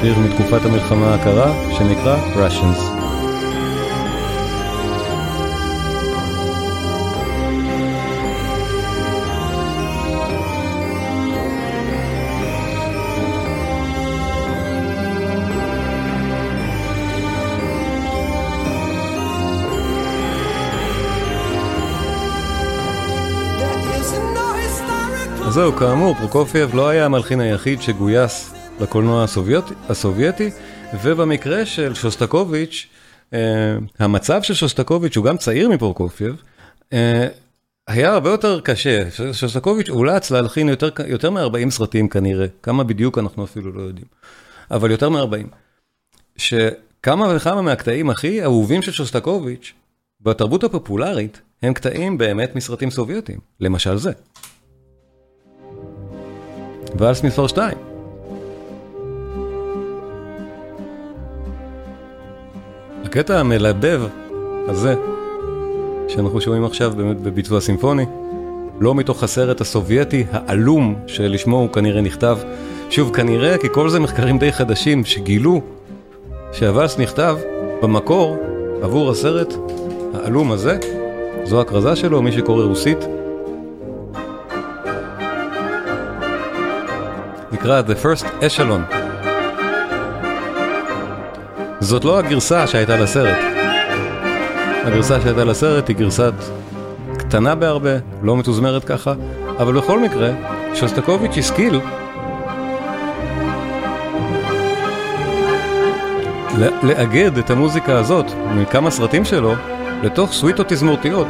שיר 0.00 0.18
מתקופת 0.18 0.64
המלחמה 0.64 1.14
הקרה 1.14 1.52
שנקרא 1.78 2.16
Russians. 2.34 3.00
זהו, 25.50 25.72
כאמור, 25.72 26.14
פרוקופייב 26.14 26.74
לא 26.74 26.88
היה 26.88 27.04
המלחין 27.04 27.40
היחיד 27.40 27.82
שגויס 27.82 28.59
לקולנוע 28.80 29.24
הסובייטי, 29.24 29.74
הסובייטי 29.88 30.50
ובמקרה 31.02 31.66
של 31.66 31.94
שוסטקוביץ', 31.94 32.88
אה, 33.32 33.38
המצב 33.98 34.42
של 34.42 34.54
שוסטקוביץ' 34.54 35.16
הוא 35.16 35.24
גם 35.24 35.36
צעיר 35.36 35.68
מפרוקופייב, 35.68 36.42
אה, 36.92 37.26
היה 37.88 38.12
הרבה 38.12 38.30
יותר 38.30 38.60
קשה, 38.60 39.02
שוסטקוביץ' 39.32 39.88
אולץ 39.88 40.30
להלחין 40.30 40.68
יותר, 40.68 40.90
יותר 41.06 41.30
מ-40 41.30 41.70
סרטים 41.70 42.08
כנראה, 42.08 42.46
כמה 42.62 42.84
בדיוק 42.84 43.18
אנחנו 43.18 43.44
אפילו 43.44 43.72
לא 43.72 43.82
יודעים, 43.82 44.06
אבל 44.70 44.90
יותר 44.90 45.08
מ-40. 45.08 45.46
שכמה 46.36 47.32
וכמה 47.36 47.62
מהקטעים 47.62 48.10
הכי 48.10 48.42
אהובים 48.42 48.82
של 48.82 48.92
שוסטקוביץ' 48.92 49.72
בתרבות 50.20 50.64
הפופולרית 50.64 51.40
הם 51.62 51.74
קטעים 51.74 52.18
באמת 52.18 52.56
מסרטים 52.56 52.90
סובייטיים, 52.90 53.38
למשל 53.60 53.96
זה. 53.96 54.12
ואלס 56.98 57.22
מספר 57.22 57.46
2. 57.46 57.89
הקטע 63.04 63.40
המלבב 63.40 64.02
הזה, 64.68 64.94
שאנחנו 66.08 66.40
שומעים 66.40 66.64
עכשיו 66.64 66.92
באמת 66.96 67.20
בביצוע 67.20 67.60
סימפוני, 67.60 68.04
לא 68.80 68.94
מתוך 68.94 69.22
הסרט 69.22 69.60
הסובייטי 69.60 70.24
העלום 70.32 70.94
שלשמו 71.06 71.56
הוא 71.56 71.68
כנראה 71.68 72.00
נכתב. 72.00 72.38
שוב, 72.90 73.14
כנראה 73.14 73.58
כי 73.58 73.68
כל 73.72 73.88
זה 73.88 74.00
מחקרים 74.00 74.38
די 74.38 74.52
חדשים 74.52 75.04
שגילו 75.04 75.60
שהוואלס 76.52 76.98
נכתב 76.98 77.36
במקור 77.82 78.36
עבור 78.82 79.10
הסרט 79.10 79.54
העלום 80.14 80.52
הזה. 80.52 80.78
זו 81.44 81.60
הכרזה 81.60 81.96
שלו, 81.96 82.22
מי 82.22 82.32
שקורא 82.32 82.64
רוסית. 82.64 82.98
נקרא 87.52 87.82
The 87.82 88.04
First 88.04 88.24
Echelon. 88.24 88.99
זאת 91.80 92.04
לא 92.04 92.18
הגרסה 92.18 92.66
שהייתה 92.66 92.96
לסרט. 92.96 93.38
הגרסה 94.84 95.20
שהייתה 95.20 95.44
לסרט 95.44 95.88
היא 95.88 95.96
גרסת 95.96 96.32
קטנה 97.18 97.54
בהרבה, 97.54 97.90
לא 98.22 98.36
מתוזמרת 98.36 98.84
ככה, 98.84 99.14
אבל 99.58 99.72
בכל 99.78 100.00
מקרה, 100.00 100.30
שוסטקוביץ' 100.74 101.38
השכיל 101.38 101.80
לאגד 106.82 107.38
את 107.38 107.50
המוזיקה 107.50 107.98
הזאת 107.98 108.26
מכמה 108.54 108.90
סרטים 108.90 109.24
שלו 109.24 109.54
לתוך 110.02 110.32
סוויטות 110.32 110.66
תזמורתיות. 110.68 111.28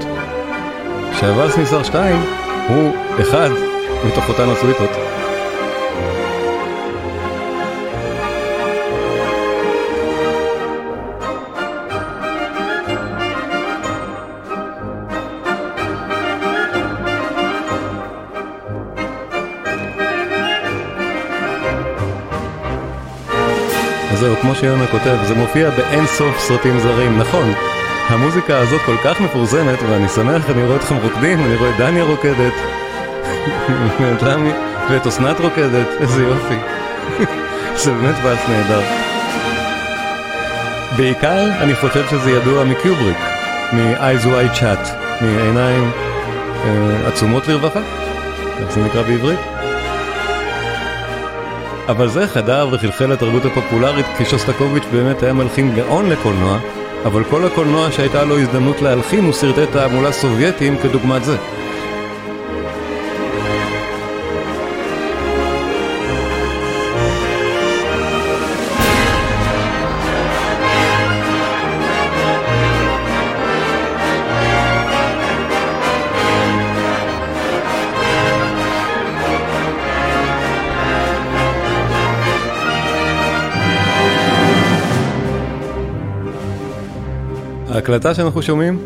שהוואלס 1.21 1.59
ניסר 1.59 1.83
2 1.83 2.17
הוא 2.69 2.93
אחד 3.21 3.51
מתוך 4.07 4.29
אותן 4.29 4.49
הסוויטות. 4.49 5.10
שיונה 24.61 24.87
כותב, 24.87 25.17
זה 25.29 25.35
מופיע 25.35 25.71
באין 25.71 26.07
סוף 26.07 26.39
סרטים 26.39 26.79
זרים, 26.79 27.19
נכון. 27.19 27.53
המוזיקה 28.09 28.59
הזאת 28.59 28.81
כל 28.87 28.97
כך 29.05 29.21
מפורסמת, 29.21 29.79
ואני 29.83 30.09
שמח, 30.09 30.51
אני 30.51 30.65
רואה 30.65 30.77
אתכם 30.77 30.97
רוקדים, 30.97 31.45
אני 31.45 31.57
רואה 31.57 31.71
את 31.71 31.77
דניה 31.77 32.05
רוקדת, 32.05 32.53
ואת 34.91 35.07
אסנת 35.07 35.41
רוקדת, 35.41 35.87
איזה 36.01 36.23
יופי. 36.23 36.55
זה 37.85 37.93
באמת 37.93 38.15
ואלס 38.23 38.41
נהדר. 38.49 38.81
בעיקר 40.97 41.45
אני 41.61 41.75
חושב 41.75 42.09
שזה 42.11 42.31
ידוע 42.31 42.65
מקיובריק, 42.65 43.19
מ-Eyes 43.73 44.25
Wide 44.25 44.59
Chat, 44.59 44.89
מעיניים 45.21 45.91
אה, 46.65 47.09
עצומות 47.09 47.49
לרווחה, 47.49 47.81
איך 48.59 48.71
זה 48.71 48.81
נקרא 48.81 49.03
בעברית? 49.03 49.50
אבל 51.91 52.09
זה 52.09 52.27
חדר 52.27 52.69
וחלחל 52.73 53.07
לתרבות 53.07 53.45
הפופולרית 53.45 54.07
כי 54.19 54.25
שוסטקוביץ' 54.25 54.85
באמת 54.93 55.23
היה 55.23 55.33
מלחין 55.33 55.75
גאון 55.75 56.11
לקולנוע, 56.11 56.59
אבל 57.05 57.25
כל 57.25 57.45
הקולנוע 57.45 57.93
שהייתה 57.93 58.25
לו 58.25 58.39
הזדמנות 58.39 58.83
להלחין 58.83 59.25
הוא 59.25 59.33
סרטי 59.33 59.67
תעמולה 59.73 60.13
סובייטיים 60.13 60.79
כדוגמת 60.83 61.25
זה. 61.25 61.37
ההקלטה 87.93 88.15
שאנחנו 88.15 88.43
שומעים 88.43 88.79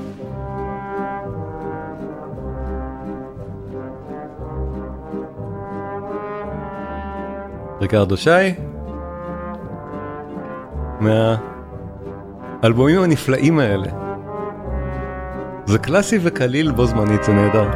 ריקרדו 7.80 8.16
שי 8.16 8.54
מהאלבומים 11.00 13.02
הנפלאים 13.02 13.58
האלה. 13.58 13.88
זה 15.66 15.78
קלאסי 15.78 16.18
וקליל 16.22 16.70
בו 16.70 16.86
זמנית, 16.86 17.24
זה 17.24 17.32
נהדר. 17.32 17.70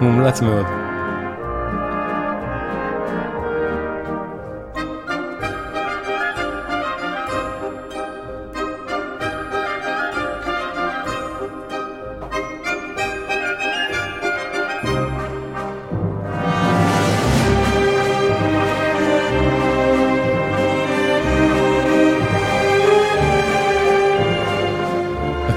מומלץ 0.00 0.42
מאוד. 0.42 0.81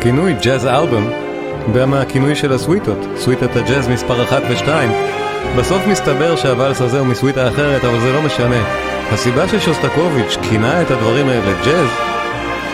הכינוי 0.06 0.34
ג'אז 0.44 0.66
אלבום 0.66 1.10
בא 1.74 1.86
מהכינוי 1.86 2.36
של 2.36 2.54
הסוויטות, 2.54 2.98
סוויטת 3.18 3.56
הג'אז 3.56 3.88
מספר 3.88 4.24
1 4.24 4.44
ו-2. 4.50 4.70
בסוף 5.58 5.88
מסתבר 5.88 6.36
שהוואלס 6.36 6.82
הזה 6.82 7.00
הוא 7.00 7.08
מסוויטה 7.08 7.48
אחרת, 7.48 7.84
אבל 7.84 8.00
זה 8.00 8.14
לא 8.14 8.22
משנה. 8.22 8.64
הסיבה 9.12 9.48
ששוסטקוביץ' 9.48 10.38
כינה 10.50 10.82
את 10.82 10.92
הדברים 10.92 11.30
האלה 11.30 11.64
ג'אז, 11.66 11.90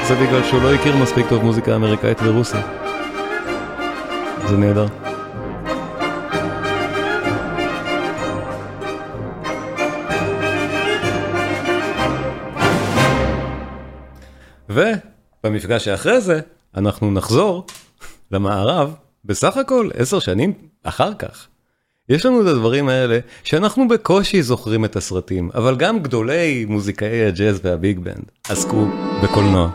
זה 0.07 0.15
בגלל 0.15 0.43
שהוא 0.43 0.61
לא 0.61 0.73
הכיר 0.73 0.97
מספיק 0.97 1.25
טוב 1.29 1.43
מוזיקה 1.43 1.75
אמריקאית 1.75 2.17
ורוסית. 2.23 2.65
זה 4.47 4.57
נהדר. 4.57 4.87
ובמפגש 14.69 15.85
שאחרי 15.85 16.21
זה, 16.21 16.39
אנחנו 16.77 17.11
נחזור 17.11 17.65
למערב 18.31 18.95
בסך 19.25 19.57
הכל 19.57 19.89
עשר 19.93 20.19
שנים 20.19 20.53
אחר 20.83 21.13
כך. 21.13 21.47
יש 22.09 22.25
לנו 22.25 22.41
את 22.41 22.47
הדברים 22.47 22.89
האלה 22.89 23.19
שאנחנו 23.43 23.87
בקושי 23.87 24.43
זוכרים 24.43 24.85
את 24.85 24.95
הסרטים, 24.95 25.49
אבל 25.53 25.75
גם 25.75 25.99
גדולי 25.99 26.65
מוזיקאי 26.65 27.25
הג'אז 27.25 27.59
והביג 27.63 27.99
בנד 27.99 28.31
עסקו 28.49 28.85
בקולנוע. 29.23 29.71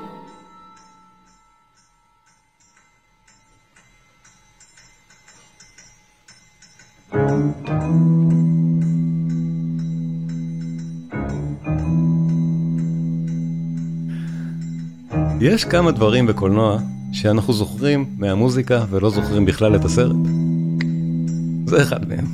יש 15.40 15.64
כמה 15.64 15.90
דברים 15.90 16.26
בקולנוע 16.26 16.78
שאנחנו 17.12 17.52
זוכרים 17.52 18.04
מהמוזיקה 18.18 18.84
ולא 18.90 19.10
זוכרים 19.10 19.44
בכלל 19.44 19.76
את 19.76 19.84
הסרט. 19.84 20.16
זה 21.66 21.82
אחד 21.82 22.08
מהם. 22.08 22.24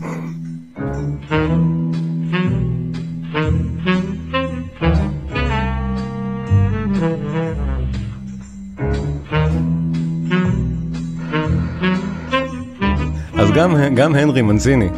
אז 13.38 13.50
גם, 13.54 13.76
גם 13.94 14.14
הנרי 14.14 14.42
מנזיני, 14.42 14.88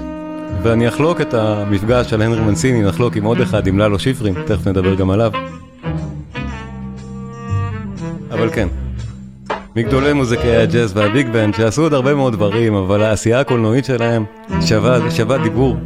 ואני 0.62 0.88
אחלוק 0.88 1.20
את 1.20 1.34
המפגש 1.34 2.10
של 2.10 2.22
הנרי 2.22 2.40
מנזיני, 2.40 2.82
נחלוק 2.82 3.16
עם 3.16 3.24
עוד 3.24 3.40
אחד, 3.40 3.66
עם 3.66 3.78
ללו 3.78 3.98
שיפרים, 3.98 4.34
תכף 4.46 4.66
נדבר 4.66 4.94
גם 4.94 5.10
עליו. 5.10 5.53
אבל 8.44 8.52
כן, 8.52 8.68
מגדולי 9.76 10.12
מוזיקאי 10.12 10.56
הג'אז 10.56 10.96
והביג 10.96 11.28
בנד 11.28 11.54
שעשו 11.54 11.82
עוד 11.82 11.94
הרבה 11.94 12.14
מאוד 12.14 12.32
דברים, 12.32 12.74
אבל 12.74 13.02
העשייה 13.02 13.40
הקולנועית 13.40 13.84
שלהם 13.84 14.24
שווה, 14.60 15.10
שווה 15.10 15.38
דיבור 15.38 15.76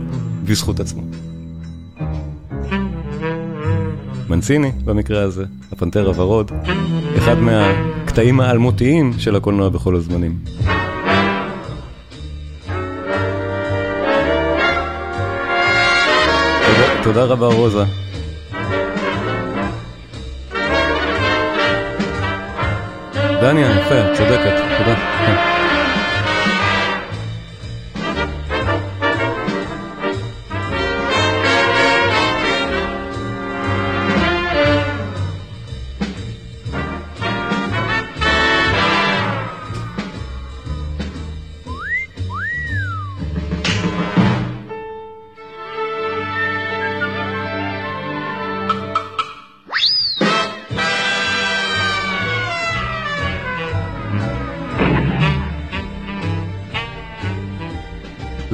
בזכות 0.44 0.80
עצמו. 0.80 1.02
מנסיני 4.28 4.72
במקרה 4.84 5.22
הזה, 5.22 5.44
הפנתר 5.72 6.06
הוורוד, 6.06 6.52
אחד 7.18 7.38
מהקטעים 7.38 8.40
האלמותיים 8.40 9.12
של 9.18 9.36
הקולנוע 9.36 9.68
בכל 9.68 9.96
הזמנים. 9.96 10.38
תודה, 16.66 17.02
תודה 17.02 17.24
רבה 17.24 17.46
רוזה. 17.46 18.07
דניה, 23.40 23.70
יפה, 23.70 24.14
צודקת, 24.14 24.54
תודה. 24.78 25.57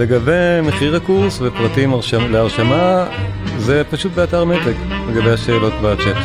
לגבי 0.05 0.61
מחיר 0.63 0.97
הקורס 0.97 1.39
ופרטים 1.43 1.93
הרשמה, 1.93 2.29
להרשמה, 2.29 3.07
זה 3.59 3.83
פשוט 3.91 4.13
באתר 4.13 4.45
מתג, 4.45 4.73
לגבי 5.09 5.31
השאלות 5.31 5.73
בצ'אט. 5.83 6.17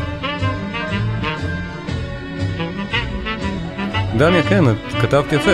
דניה, 4.17 4.43
כן, 4.43 4.69
את 4.69 4.93
כתבת 5.01 5.33
יפה. 5.33 5.51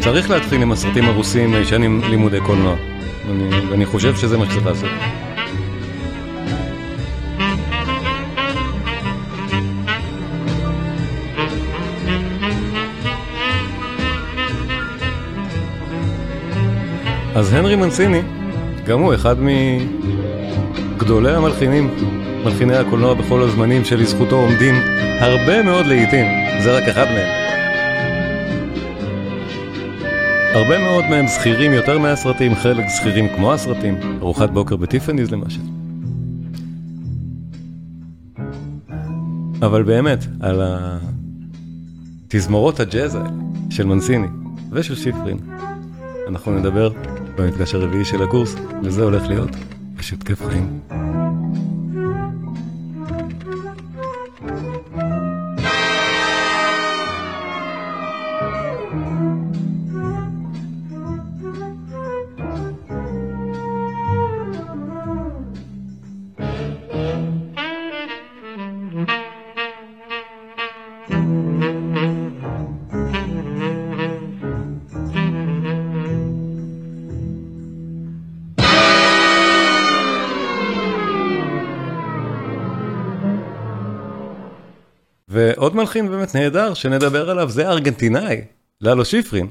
צריך 0.00 0.30
להתחיל 0.30 0.62
עם 0.62 0.72
הסרטים 0.72 1.04
הרוסים 1.04 1.54
הישנים 1.54 2.00
לימודי 2.04 2.40
קולנוע. 2.40 2.76
אני, 3.30 3.60
ואני 3.70 3.86
חושב 3.86 4.16
שזה 4.16 4.38
מה 4.38 4.46
שצריך 4.46 4.66
לעשות. 4.66 4.90
אז 17.36 17.52
הנרי 17.52 17.76
מנסיני, 17.76 18.22
גם 18.86 19.00
הוא 19.00 19.14
אחד 19.14 19.36
מגדולי 20.96 21.34
המלחינים, 21.34 21.94
מלחיני 22.44 22.76
הקולנוע 22.76 23.14
בכל 23.14 23.42
הזמנים 23.42 23.84
שלזכותו 23.84 24.36
עומדים 24.36 24.74
הרבה 25.20 25.62
מאוד 25.62 25.86
לעיתים, 25.86 26.26
זה 26.62 26.76
רק 26.78 26.82
אחד 26.82 27.04
מהם. 27.04 27.46
הרבה 30.54 30.78
מאוד 30.78 31.04
מהם 31.10 31.26
זכירים 31.26 31.72
יותר 31.72 31.98
מהסרטים, 31.98 32.54
חלק 32.54 32.88
זכירים 32.88 33.28
כמו 33.36 33.52
הסרטים, 33.52 34.18
ארוחת 34.20 34.50
בוקר 34.50 34.76
בטיפניז 34.76 35.30
למשל. 35.30 35.60
אבל 39.62 39.82
באמת, 39.82 40.24
על 40.40 40.62
התזמורות 42.26 42.80
הג'אז 42.80 43.14
האלה 43.14 43.28
של 43.70 43.86
מנסיני 43.86 44.26
ושל 44.72 44.94
שיפרין, 44.94 45.38
אנחנו 46.28 46.58
נדבר 46.58 46.90
במפגש 47.36 47.74
הרביעי 47.74 48.04
של 48.04 48.22
הקורס, 48.22 48.56
וזה 48.82 49.02
הולך 49.02 49.22
להיות 49.28 49.50
פשוט 49.96 50.22
כיף 50.22 50.46
חיים. 50.46 50.80
מלחין 85.76 86.08
באמת 86.08 86.34
נהדר 86.34 86.74
שנדבר 86.74 87.30
עליו 87.30 87.50
זה 87.50 87.68
ארגנטינאי, 87.68 88.40
ללו 88.80 89.04
שיפרין. 89.04 89.48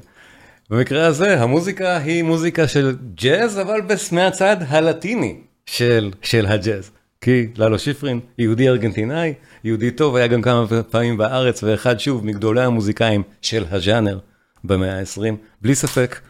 במקרה 0.70 1.06
הזה 1.06 1.42
המוזיקה 1.42 1.96
היא 1.96 2.22
מוזיקה 2.22 2.68
של 2.68 2.96
ג'אז 3.14 3.60
אבל 3.60 3.80
מהצד 4.12 4.56
הלטיני 4.68 5.36
של, 5.66 6.10
של 6.22 6.46
הג'אז. 6.46 6.90
כי 7.20 7.46
ללו 7.56 7.78
שיפרין 7.78 8.20
יהודי 8.38 8.68
ארגנטינאי, 8.68 9.34
יהודי 9.64 9.90
טוב, 9.90 10.16
היה 10.16 10.26
גם 10.26 10.42
כמה 10.42 10.66
פעמים 10.90 11.16
בארץ 11.16 11.62
ואחד 11.62 12.00
שוב 12.00 12.26
מגדולי 12.26 12.62
המוזיקאים 12.62 13.22
של 13.42 13.64
הז'אנר 13.70 14.18
במאה 14.64 14.98
ה-20, 14.98 15.34
בלי 15.62 15.74
ספק. 15.74 16.20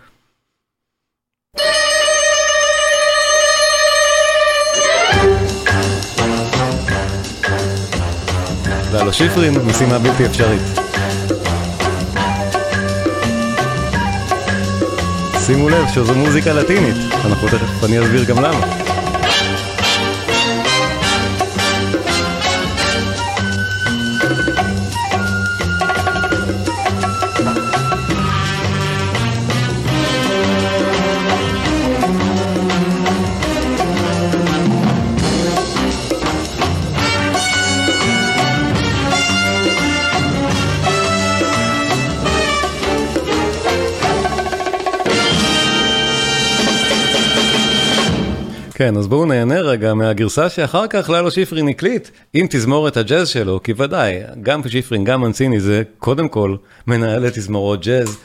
ללו 8.97 9.13
שיפרין, 9.13 9.55
משימה 9.65 9.99
בלתי 9.99 10.27
אפשרית. 10.27 10.63
שימו 15.47 15.69
לב 15.69 15.89
שזו 15.95 16.15
מוזיקה 16.15 16.53
לטינית, 16.53 16.97
אנחנו 17.25 17.49
תכף, 17.49 17.85
אני 17.85 18.01
אסביר 18.01 18.25
גם 18.25 18.43
למה. 18.43 18.86
כן, 48.79 48.97
אז 48.97 49.07
בואו 49.07 49.25
נהנה 49.25 49.61
רגע 49.61 49.95
מהגרסה 49.95 50.49
שאחר 50.49 50.87
כך 50.87 51.11
ללו 51.11 51.31
שיפרין 51.31 51.69
הקליט 51.69 52.09
עם 52.35 52.47
תזמורת 52.51 52.97
הג'אז 52.97 53.29
שלו, 53.29 53.61
כי 53.63 53.73
ודאי, 53.77 54.19
גם 54.43 54.69
שיפרין, 54.69 55.05
גם 55.05 55.21
מנציני 55.21 55.61
זה 55.61 55.83
קודם 55.99 56.29
כל 56.29 56.57
מנהלי 56.87 57.29
תזמורות 57.31 57.87
ג'אז, 57.87 58.19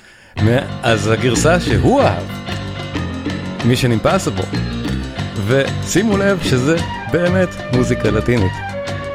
אז 0.83 1.07
הגרסה 1.07 1.59
שהוא 1.59 2.01
אהב, 2.01 2.23
מישן 3.65 3.91
אימפסיבול, 3.91 4.45
ושימו 5.47 6.17
לב 6.17 6.39
שזה 6.43 6.75
באמת 7.11 7.49
מוזיקה 7.73 8.11
לטינית, 8.11 8.53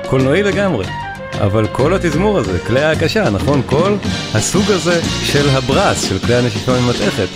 קולנועי 0.08 0.42
לגמרי. 0.42 0.86
אבל 1.32 1.66
כל 1.66 1.94
התזמור 1.94 2.38
הזה, 2.38 2.58
כלי 2.58 2.82
ההקשה, 2.82 3.30
נכון? 3.30 3.62
כל 3.66 3.96
הסוג 4.34 4.70
הזה 4.70 5.00
של 5.04 5.48
הברס, 5.48 6.08
של 6.08 6.18
כלי 6.18 6.34
הנשיפה 6.34 6.80
ממתכת, 6.80 7.28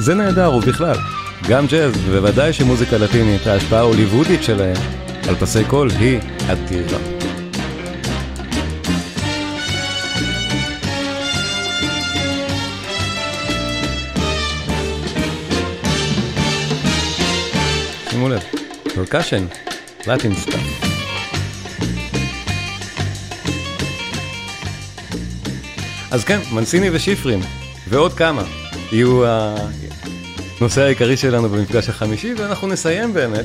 זה 0.00 0.14
נהדר, 0.14 0.54
ובכלל, 0.54 0.96
גם 1.48 1.66
ג'אז, 1.66 1.92
ובוודאי 2.06 2.52
שמוזיקה 2.52 2.98
לטינית, 2.98 3.46
ההשפעה 3.46 3.78
ההוליוודית 3.78 4.42
שלהם 4.42 4.76
על 5.28 5.34
פסי 5.34 5.64
קול 5.64 5.90
היא 5.90 6.18
אדירה. 6.48 6.98
שימו 18.10 18.28
לב, 18.28 18.40
percussion, 18.94 19.46
Latin 20.06 20.34
stuff. 20.34 20.60
אז 26.10 26.24
כן, 26.24 26.38
מנסיני 26.52 26.90
ושיפרין, 26.92 27.40
ועוד 27.88 28.14
כמה, 28.14 28.42
יהיו 28.92 29.22
הנושא 30.60 30.82
העיקרי 30.82 31.16
שלנו 31.16 31.48
במפגש 31.48 31.88
החמישי, 31.88 32.34
ואנחנו 32.34 32.68
נסיים 32.68 33.12
באמת, 33.12 33.44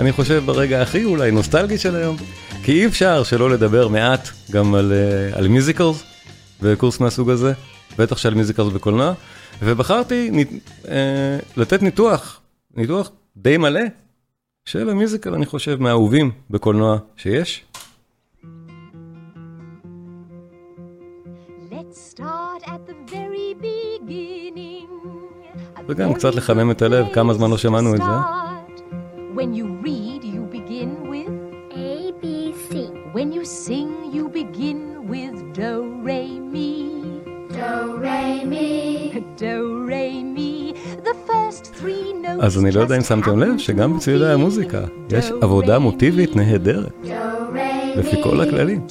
אני 0.00 0.12
חושב 0.12 0.42
ברגע 0.46 0.82
הכי 0.82 1.04
אולי 1.04 1.30
נוסטלגי 1.30 1.78
של 1.78 1.96
היום, 1.96 2.16
כי 2.62 2.72
אי 2.72 2.86
אפשר 2.86 3.22
שלא 3.22 3.50
לדבר 3.50 3.88
מעט 3.88 4.28
גם 4.50 4.74
על, 4.74 4.92
אה, 4.92 5.38
על 5.38 5.48
musicals 5.48 6.02
בקורס 6.62 7.00
מהסוג 7.00 7.30
הזה, 7.30 7.52
בטח 7.98 8.16
של 8.16 8.34
musicals 8.34 8.68
בקולנוע, 8.72 9.12
ובחרתי 9.62 10.30
נת, 10.32 10.48
אה, 10.82 10.88
לתת 11.56 11.82
ניתוח, 11.82 12.40
ניתוח 12.76 13.10
די 13.36 13.56
מלא 13.56 13.80
של 14.64 14.90
ה 14.90 14.95
musical, 14.95 15.34
אני 15.34 15.46
חושב, 15.46 15.76
מהאהובים 15.80 16.30
בקולנוע 16.50 16.98
שיש. 17.16 17.64
וגם 25.88 26.14
קצת 26.14 26.34
לחמם 26.34 26.70
את 26.70 26.82
הלב, 26.82 27.06
כמה 27.12 27.34
זמן 27.34 27.50
לא 27.50 27.58
שמענו 27.58 27.94
את 27.94 28.00
זה. 28.00 28.12
When 29.36 29.54
you 29.54 29.66
read, 29.86 30.22
you 30.24 30.42
begin 30.56 30.90
with 31.12 31.32
A, 31.72 32.12
B, 32.22 32.24
C. 32.68 32.72
When 33.14 33.32
you 33.36 33.44
sing, 33.44 33.90
you 34.16 34.24
begin 34.40 34.80
with 35.12 35.36
Do, 35.58 35.72
Re, 36.06 36.22
Mi. 36.52 36.72
Do, 37.58 37.72
Re, 38.04 38.44
Mi. 38.52 38.70
Do, 39.42 39.56
Re, 39.90 40.06
Mi. 40.36 40.74
The 41.08 41.16
first 41.28 41.64
three 41.80 42.12
notes 42.24 42.44
אז 42.44 42.58
אני 42.58 42.70
לא 42.70 42.80
יודע 42.80 42.96
אם 42.96 43.00
שמתם 43.02 43.38
לב 43.38 43.58
שגם 43.58 43.96
בצלילי 43.96 44.32
המוזיקה 44.32 44.80
יש 45.10 45.30
עבודה 45.40 45.78
מוטיבית 45.78 46.36
נהדרת. 46.36 47.06
לפי 47.96 48.22
כל 48.22 48.40
הכללים. 48.40 48.86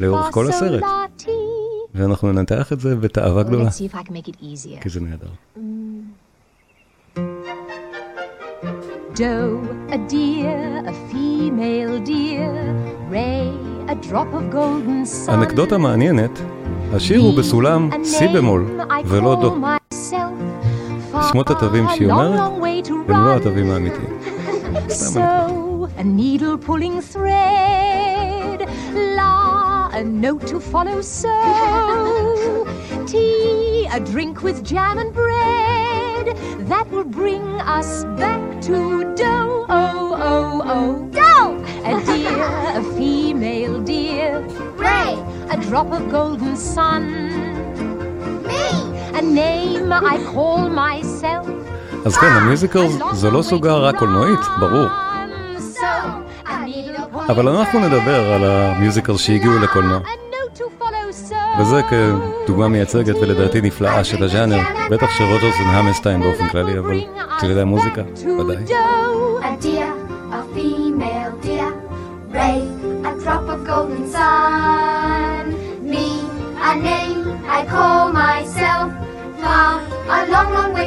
לאורך 0.00 0.26
כל 0.30 0.48
הסרט. 0.48 0.82
ואנחנו 1.94 2.32
ננתח 2.32 2.72
את 2.72 2.80
זה 2.80 2.96
בתאווה 2.96 3.42
גדולה. 3.42 3.70
כי 4.80 4.88
זה 4.88 5.00
נהדר. 5.00 5.28
Doe, 9.14 9.58
a 9.90 9.98
deer, 10.12 10.62
a 10.92 10.94
female 11.10 11.96
deer, 12.10 12.52
Ray, 13.10 13.48
a 13.92 13.94
drop 14.08 14.30
of 14.32 14.54
golden 14.54 15.04
sun. 15.26 15.30
אנקדוטה 15.34 15.78
מעניינת, 15.78 16.30
השיר 16.92 17.20
הוא 17.20 17.38
בסולם 17.38 17.90
סי 18.04 18.28
במול 18.28 18.80
ולא 19.06 19.36
דו. 19.40 19.56
שמות 21.32 21.50
התווים 21.50 21.86
שהיא 21.94 22.10
אומרת 22.10 22.40
הם 23.08 23.26
לא 23.26 23.36
התווים 23.36 23.70
האמיתיים. 23.70 24.18
So, 24.88 25.88
a 25.98 26.04
needle 26.04 26.56
pulling 26.66 27.00
thread, 27.12 28.09
a 29.99 30.03
note 30.03 30.45
to 30.47 30.57
follow 30.59 30.99
so, 31.01 31.37
tea, 33.07 33.87
a 33.97 33.99
drink 34.11 34.35
with 34.43 34.57
jam 34.71 34.97
and 35.03 35.11
bread, 35.13 36.25
that 36.71 36.85
will 36.91 37.09
bring 37.21 37.45
us 37.77 37.89
back 38.21 38.41
to 38.67 38.75
dough, 39.21 39.65
oh, 39.69 40.05
oh, 40.31 40.53
oh, 40.75 40.89
dough! 41.19 41.53
A 41.91 41.93
deer, 42.09 42.41
a 42.79 42.83
female 42.97 43.77
deer, 43.91 44.31
Ray, 44.85 45.11
a 45.55 45.57
drop 45.67 45.89
of 45.97 46.03
golden 46.17 46.55
sun, 46.73 47.03
me, 48.49 48.65
a 49.19 49.21
name 49.21 49.91
I 50.13 50.15
call 50.33 50.61
myself. 50.69 51.47
אז 52.05 52.17
כן, 52.17 52.27
המיוזיקל 52.27 52.87
זו 53.13 53.31
לא 53.31 53.41
סוגה 53.41 53.73
רק 53.73 53.95
קולנועית, 53.95 54.39
ברור. 54.59 54.87
אבל 57.28 57.48
אנחנו 57.48 57.80
נדבר 57.80 58.32
על 58.32 58.44
המיוזיקל 58.44 59.16
שהגיעו 59.16 59.58
לקולנוע. 59.58 60.00
וזה 61.60 61.80
כדוגמה 61.82 62.68
מייצגת 62.68 63.16
ולדעתי 63.22 63.60
נפלאה 63.60 64.04
של 64.04 64.24
הז'אנר, 64.24 64.60
בטח 64.90 65.10
של 65.18 65.24
רוג'רס 65.24 65.54
והמסטיין 65.60 66.20
באופן 66.20 66.48
כללי, 66.48 66.78
אבל 66.78 67.00
ידי 67.50 67.60
המוזיקה, 67.60 68.02
ודאי. 68.40 68.56
I 77.58 77.66
call 77.66 78.12
myself, 78.12 78.88
far, 79.42 79.72
a 80.16 80.18
long, 80.32 80.48
long 80.56 80.72
way 80.76 80.79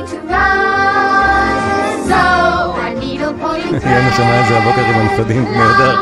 יאנה 3.85 4.15
שמעה 4.15 4.41
את 4.41 4.47
זה 4.47 4.57
הבוקר 4.57 4.81
עם 4.81 4.95
הנפדים, 4.95 5.43
נהדר. 5.43 5.95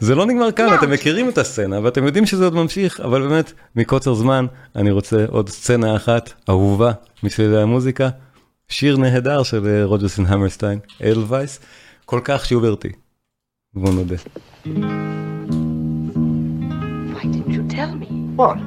זה 0.00 0.14
לא 0.14 0.26
נגמר 0.26 0.52
כאן, 0.52 0.74
אתם 0.74 0.90
מכירים 0.90 1.28
את 1.28 1.38
הסצנה 1.38 1.80
ואתם 1.82 2.06
יודעים 2.06 2.26
שזה 2.26 2.44
עוד 2.44 2.54
ממשיך, 2.54 3.00
אבל 3.00 3.28
באמת, 3.28 3.52
מקוצר 3.76 4.14
זמן, 4.14 4.46
אני 4.76 4.90
רוצה 4.90 5.24
עוד 5.28 5.48
סצנה 5.48 5.96
אחת 5.96 6.32
אהובה 6.48 6.92
משלי 7.22 7.62
המוזיקה, 7.62 8.08
שיר 8.68 8.96
נהדר 8.96 9.42
של 9.42 9.84
רוג'רסון 9.84 10.26
המרסטיין, 10.26 10.78
אדל 11.02 11.24
וייס, 11.28 11.60
כל 12.04 12.20
כך 12.24 12.46
שוברטי. 12.46 13.07
בוא 13.74 13.90
נודה. 13.94 14.16
Why 17.14 17.24
didn't 17.32 17.52
you 17.56 17.64
tell 17.76 17.92
me? 18.02 18.08
What? 18.36 18.58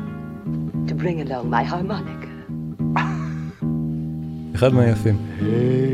To 0.87 0.93
bring 0.95 1.17
along 1.21 1.49
my 1.49 1.63
harmonica. 1.63 2.31
אחד 4.55 4.73
מהיפים. 4.73 5.17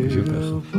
פשוט 0.09 0.29
ככה. 0.29 0.77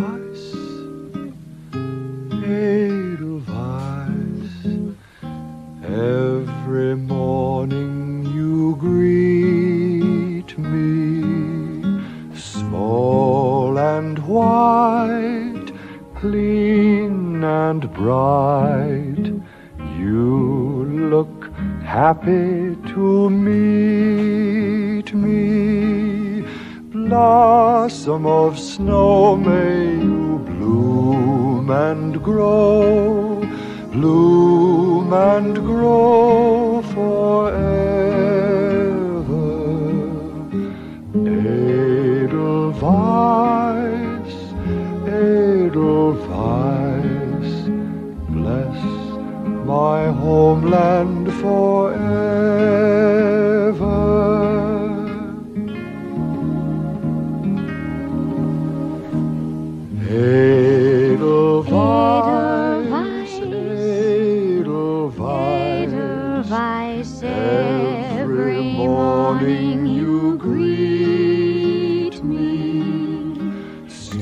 Happy 22.19 22.77
to 22.93 23.31
meet 23.31 25.09
me. 25.15 26.43
Blossom 26.91 28.27
of 28.27 28.59
snow, 28.59 28.98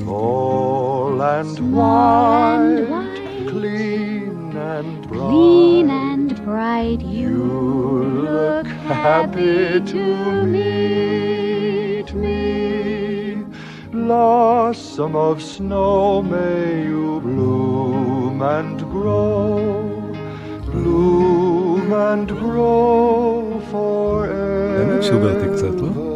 small 0.07 1.21
and 1.21 1.75
white, 1.75 3.47
clean 3.49 4.55
and 4.55 5.05
bright. 5.05 5.19
clean 5.19 5.89
and 5.89 6.45
bright, 6.45 7.01
You 7.01 7.27
you 7.27 8.03
look 8.21 8.67
happy 8.67 9.81
to 9.91 10.45
meet 10.45 12.13
me. 12.13 13.43
Blossom 13.91 15.17
of 15.17 15.43
snow, 15.43 16.21
may 16.21 16.85
you 16.85 17.19
bloom 17.19 18.41
and 18.41 18.79
grow, 18.79 20.13
bloom 20.71 21.91
and 21.91 22.29
grow 22.29 23.59
forever. 23.71 26.06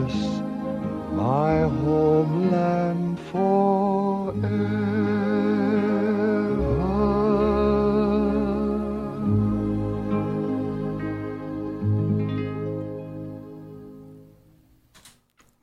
Bless 0.00 0.14
my 1.12 1.54
homeland 1.82 3.18
forever. 3.30 4.72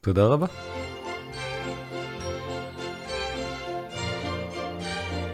תודה 0.02 0.26
רבה. 0.28 0.48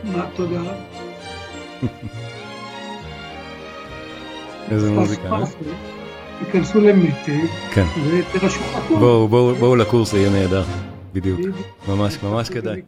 מה, 0.04 0.26
תודה. 0.36 0.62
איזה 4.72 4.92
מוזיקה, 4.92 5.28
אה? 5.28 5.45
תיכנסו 6.56 6.82
למתג 6.82 7.46
כן. 7.74 7.86
ותרשמו 8.36 8.66
מקום. 8.78 9.00
בואו, 9.00 9.28
בואו, 9.28 9.56
בואו 9.56 9.76
לקורס, 9.76 10.12
זה 10.12 10.18
יהיה 10.18 10.30
נהדר. 10.30 10.64
בדיוק. 11.14 11.40
ממש, 11.88 12.18
ממש 12.24 12.50
כדאי. 12.50 12.82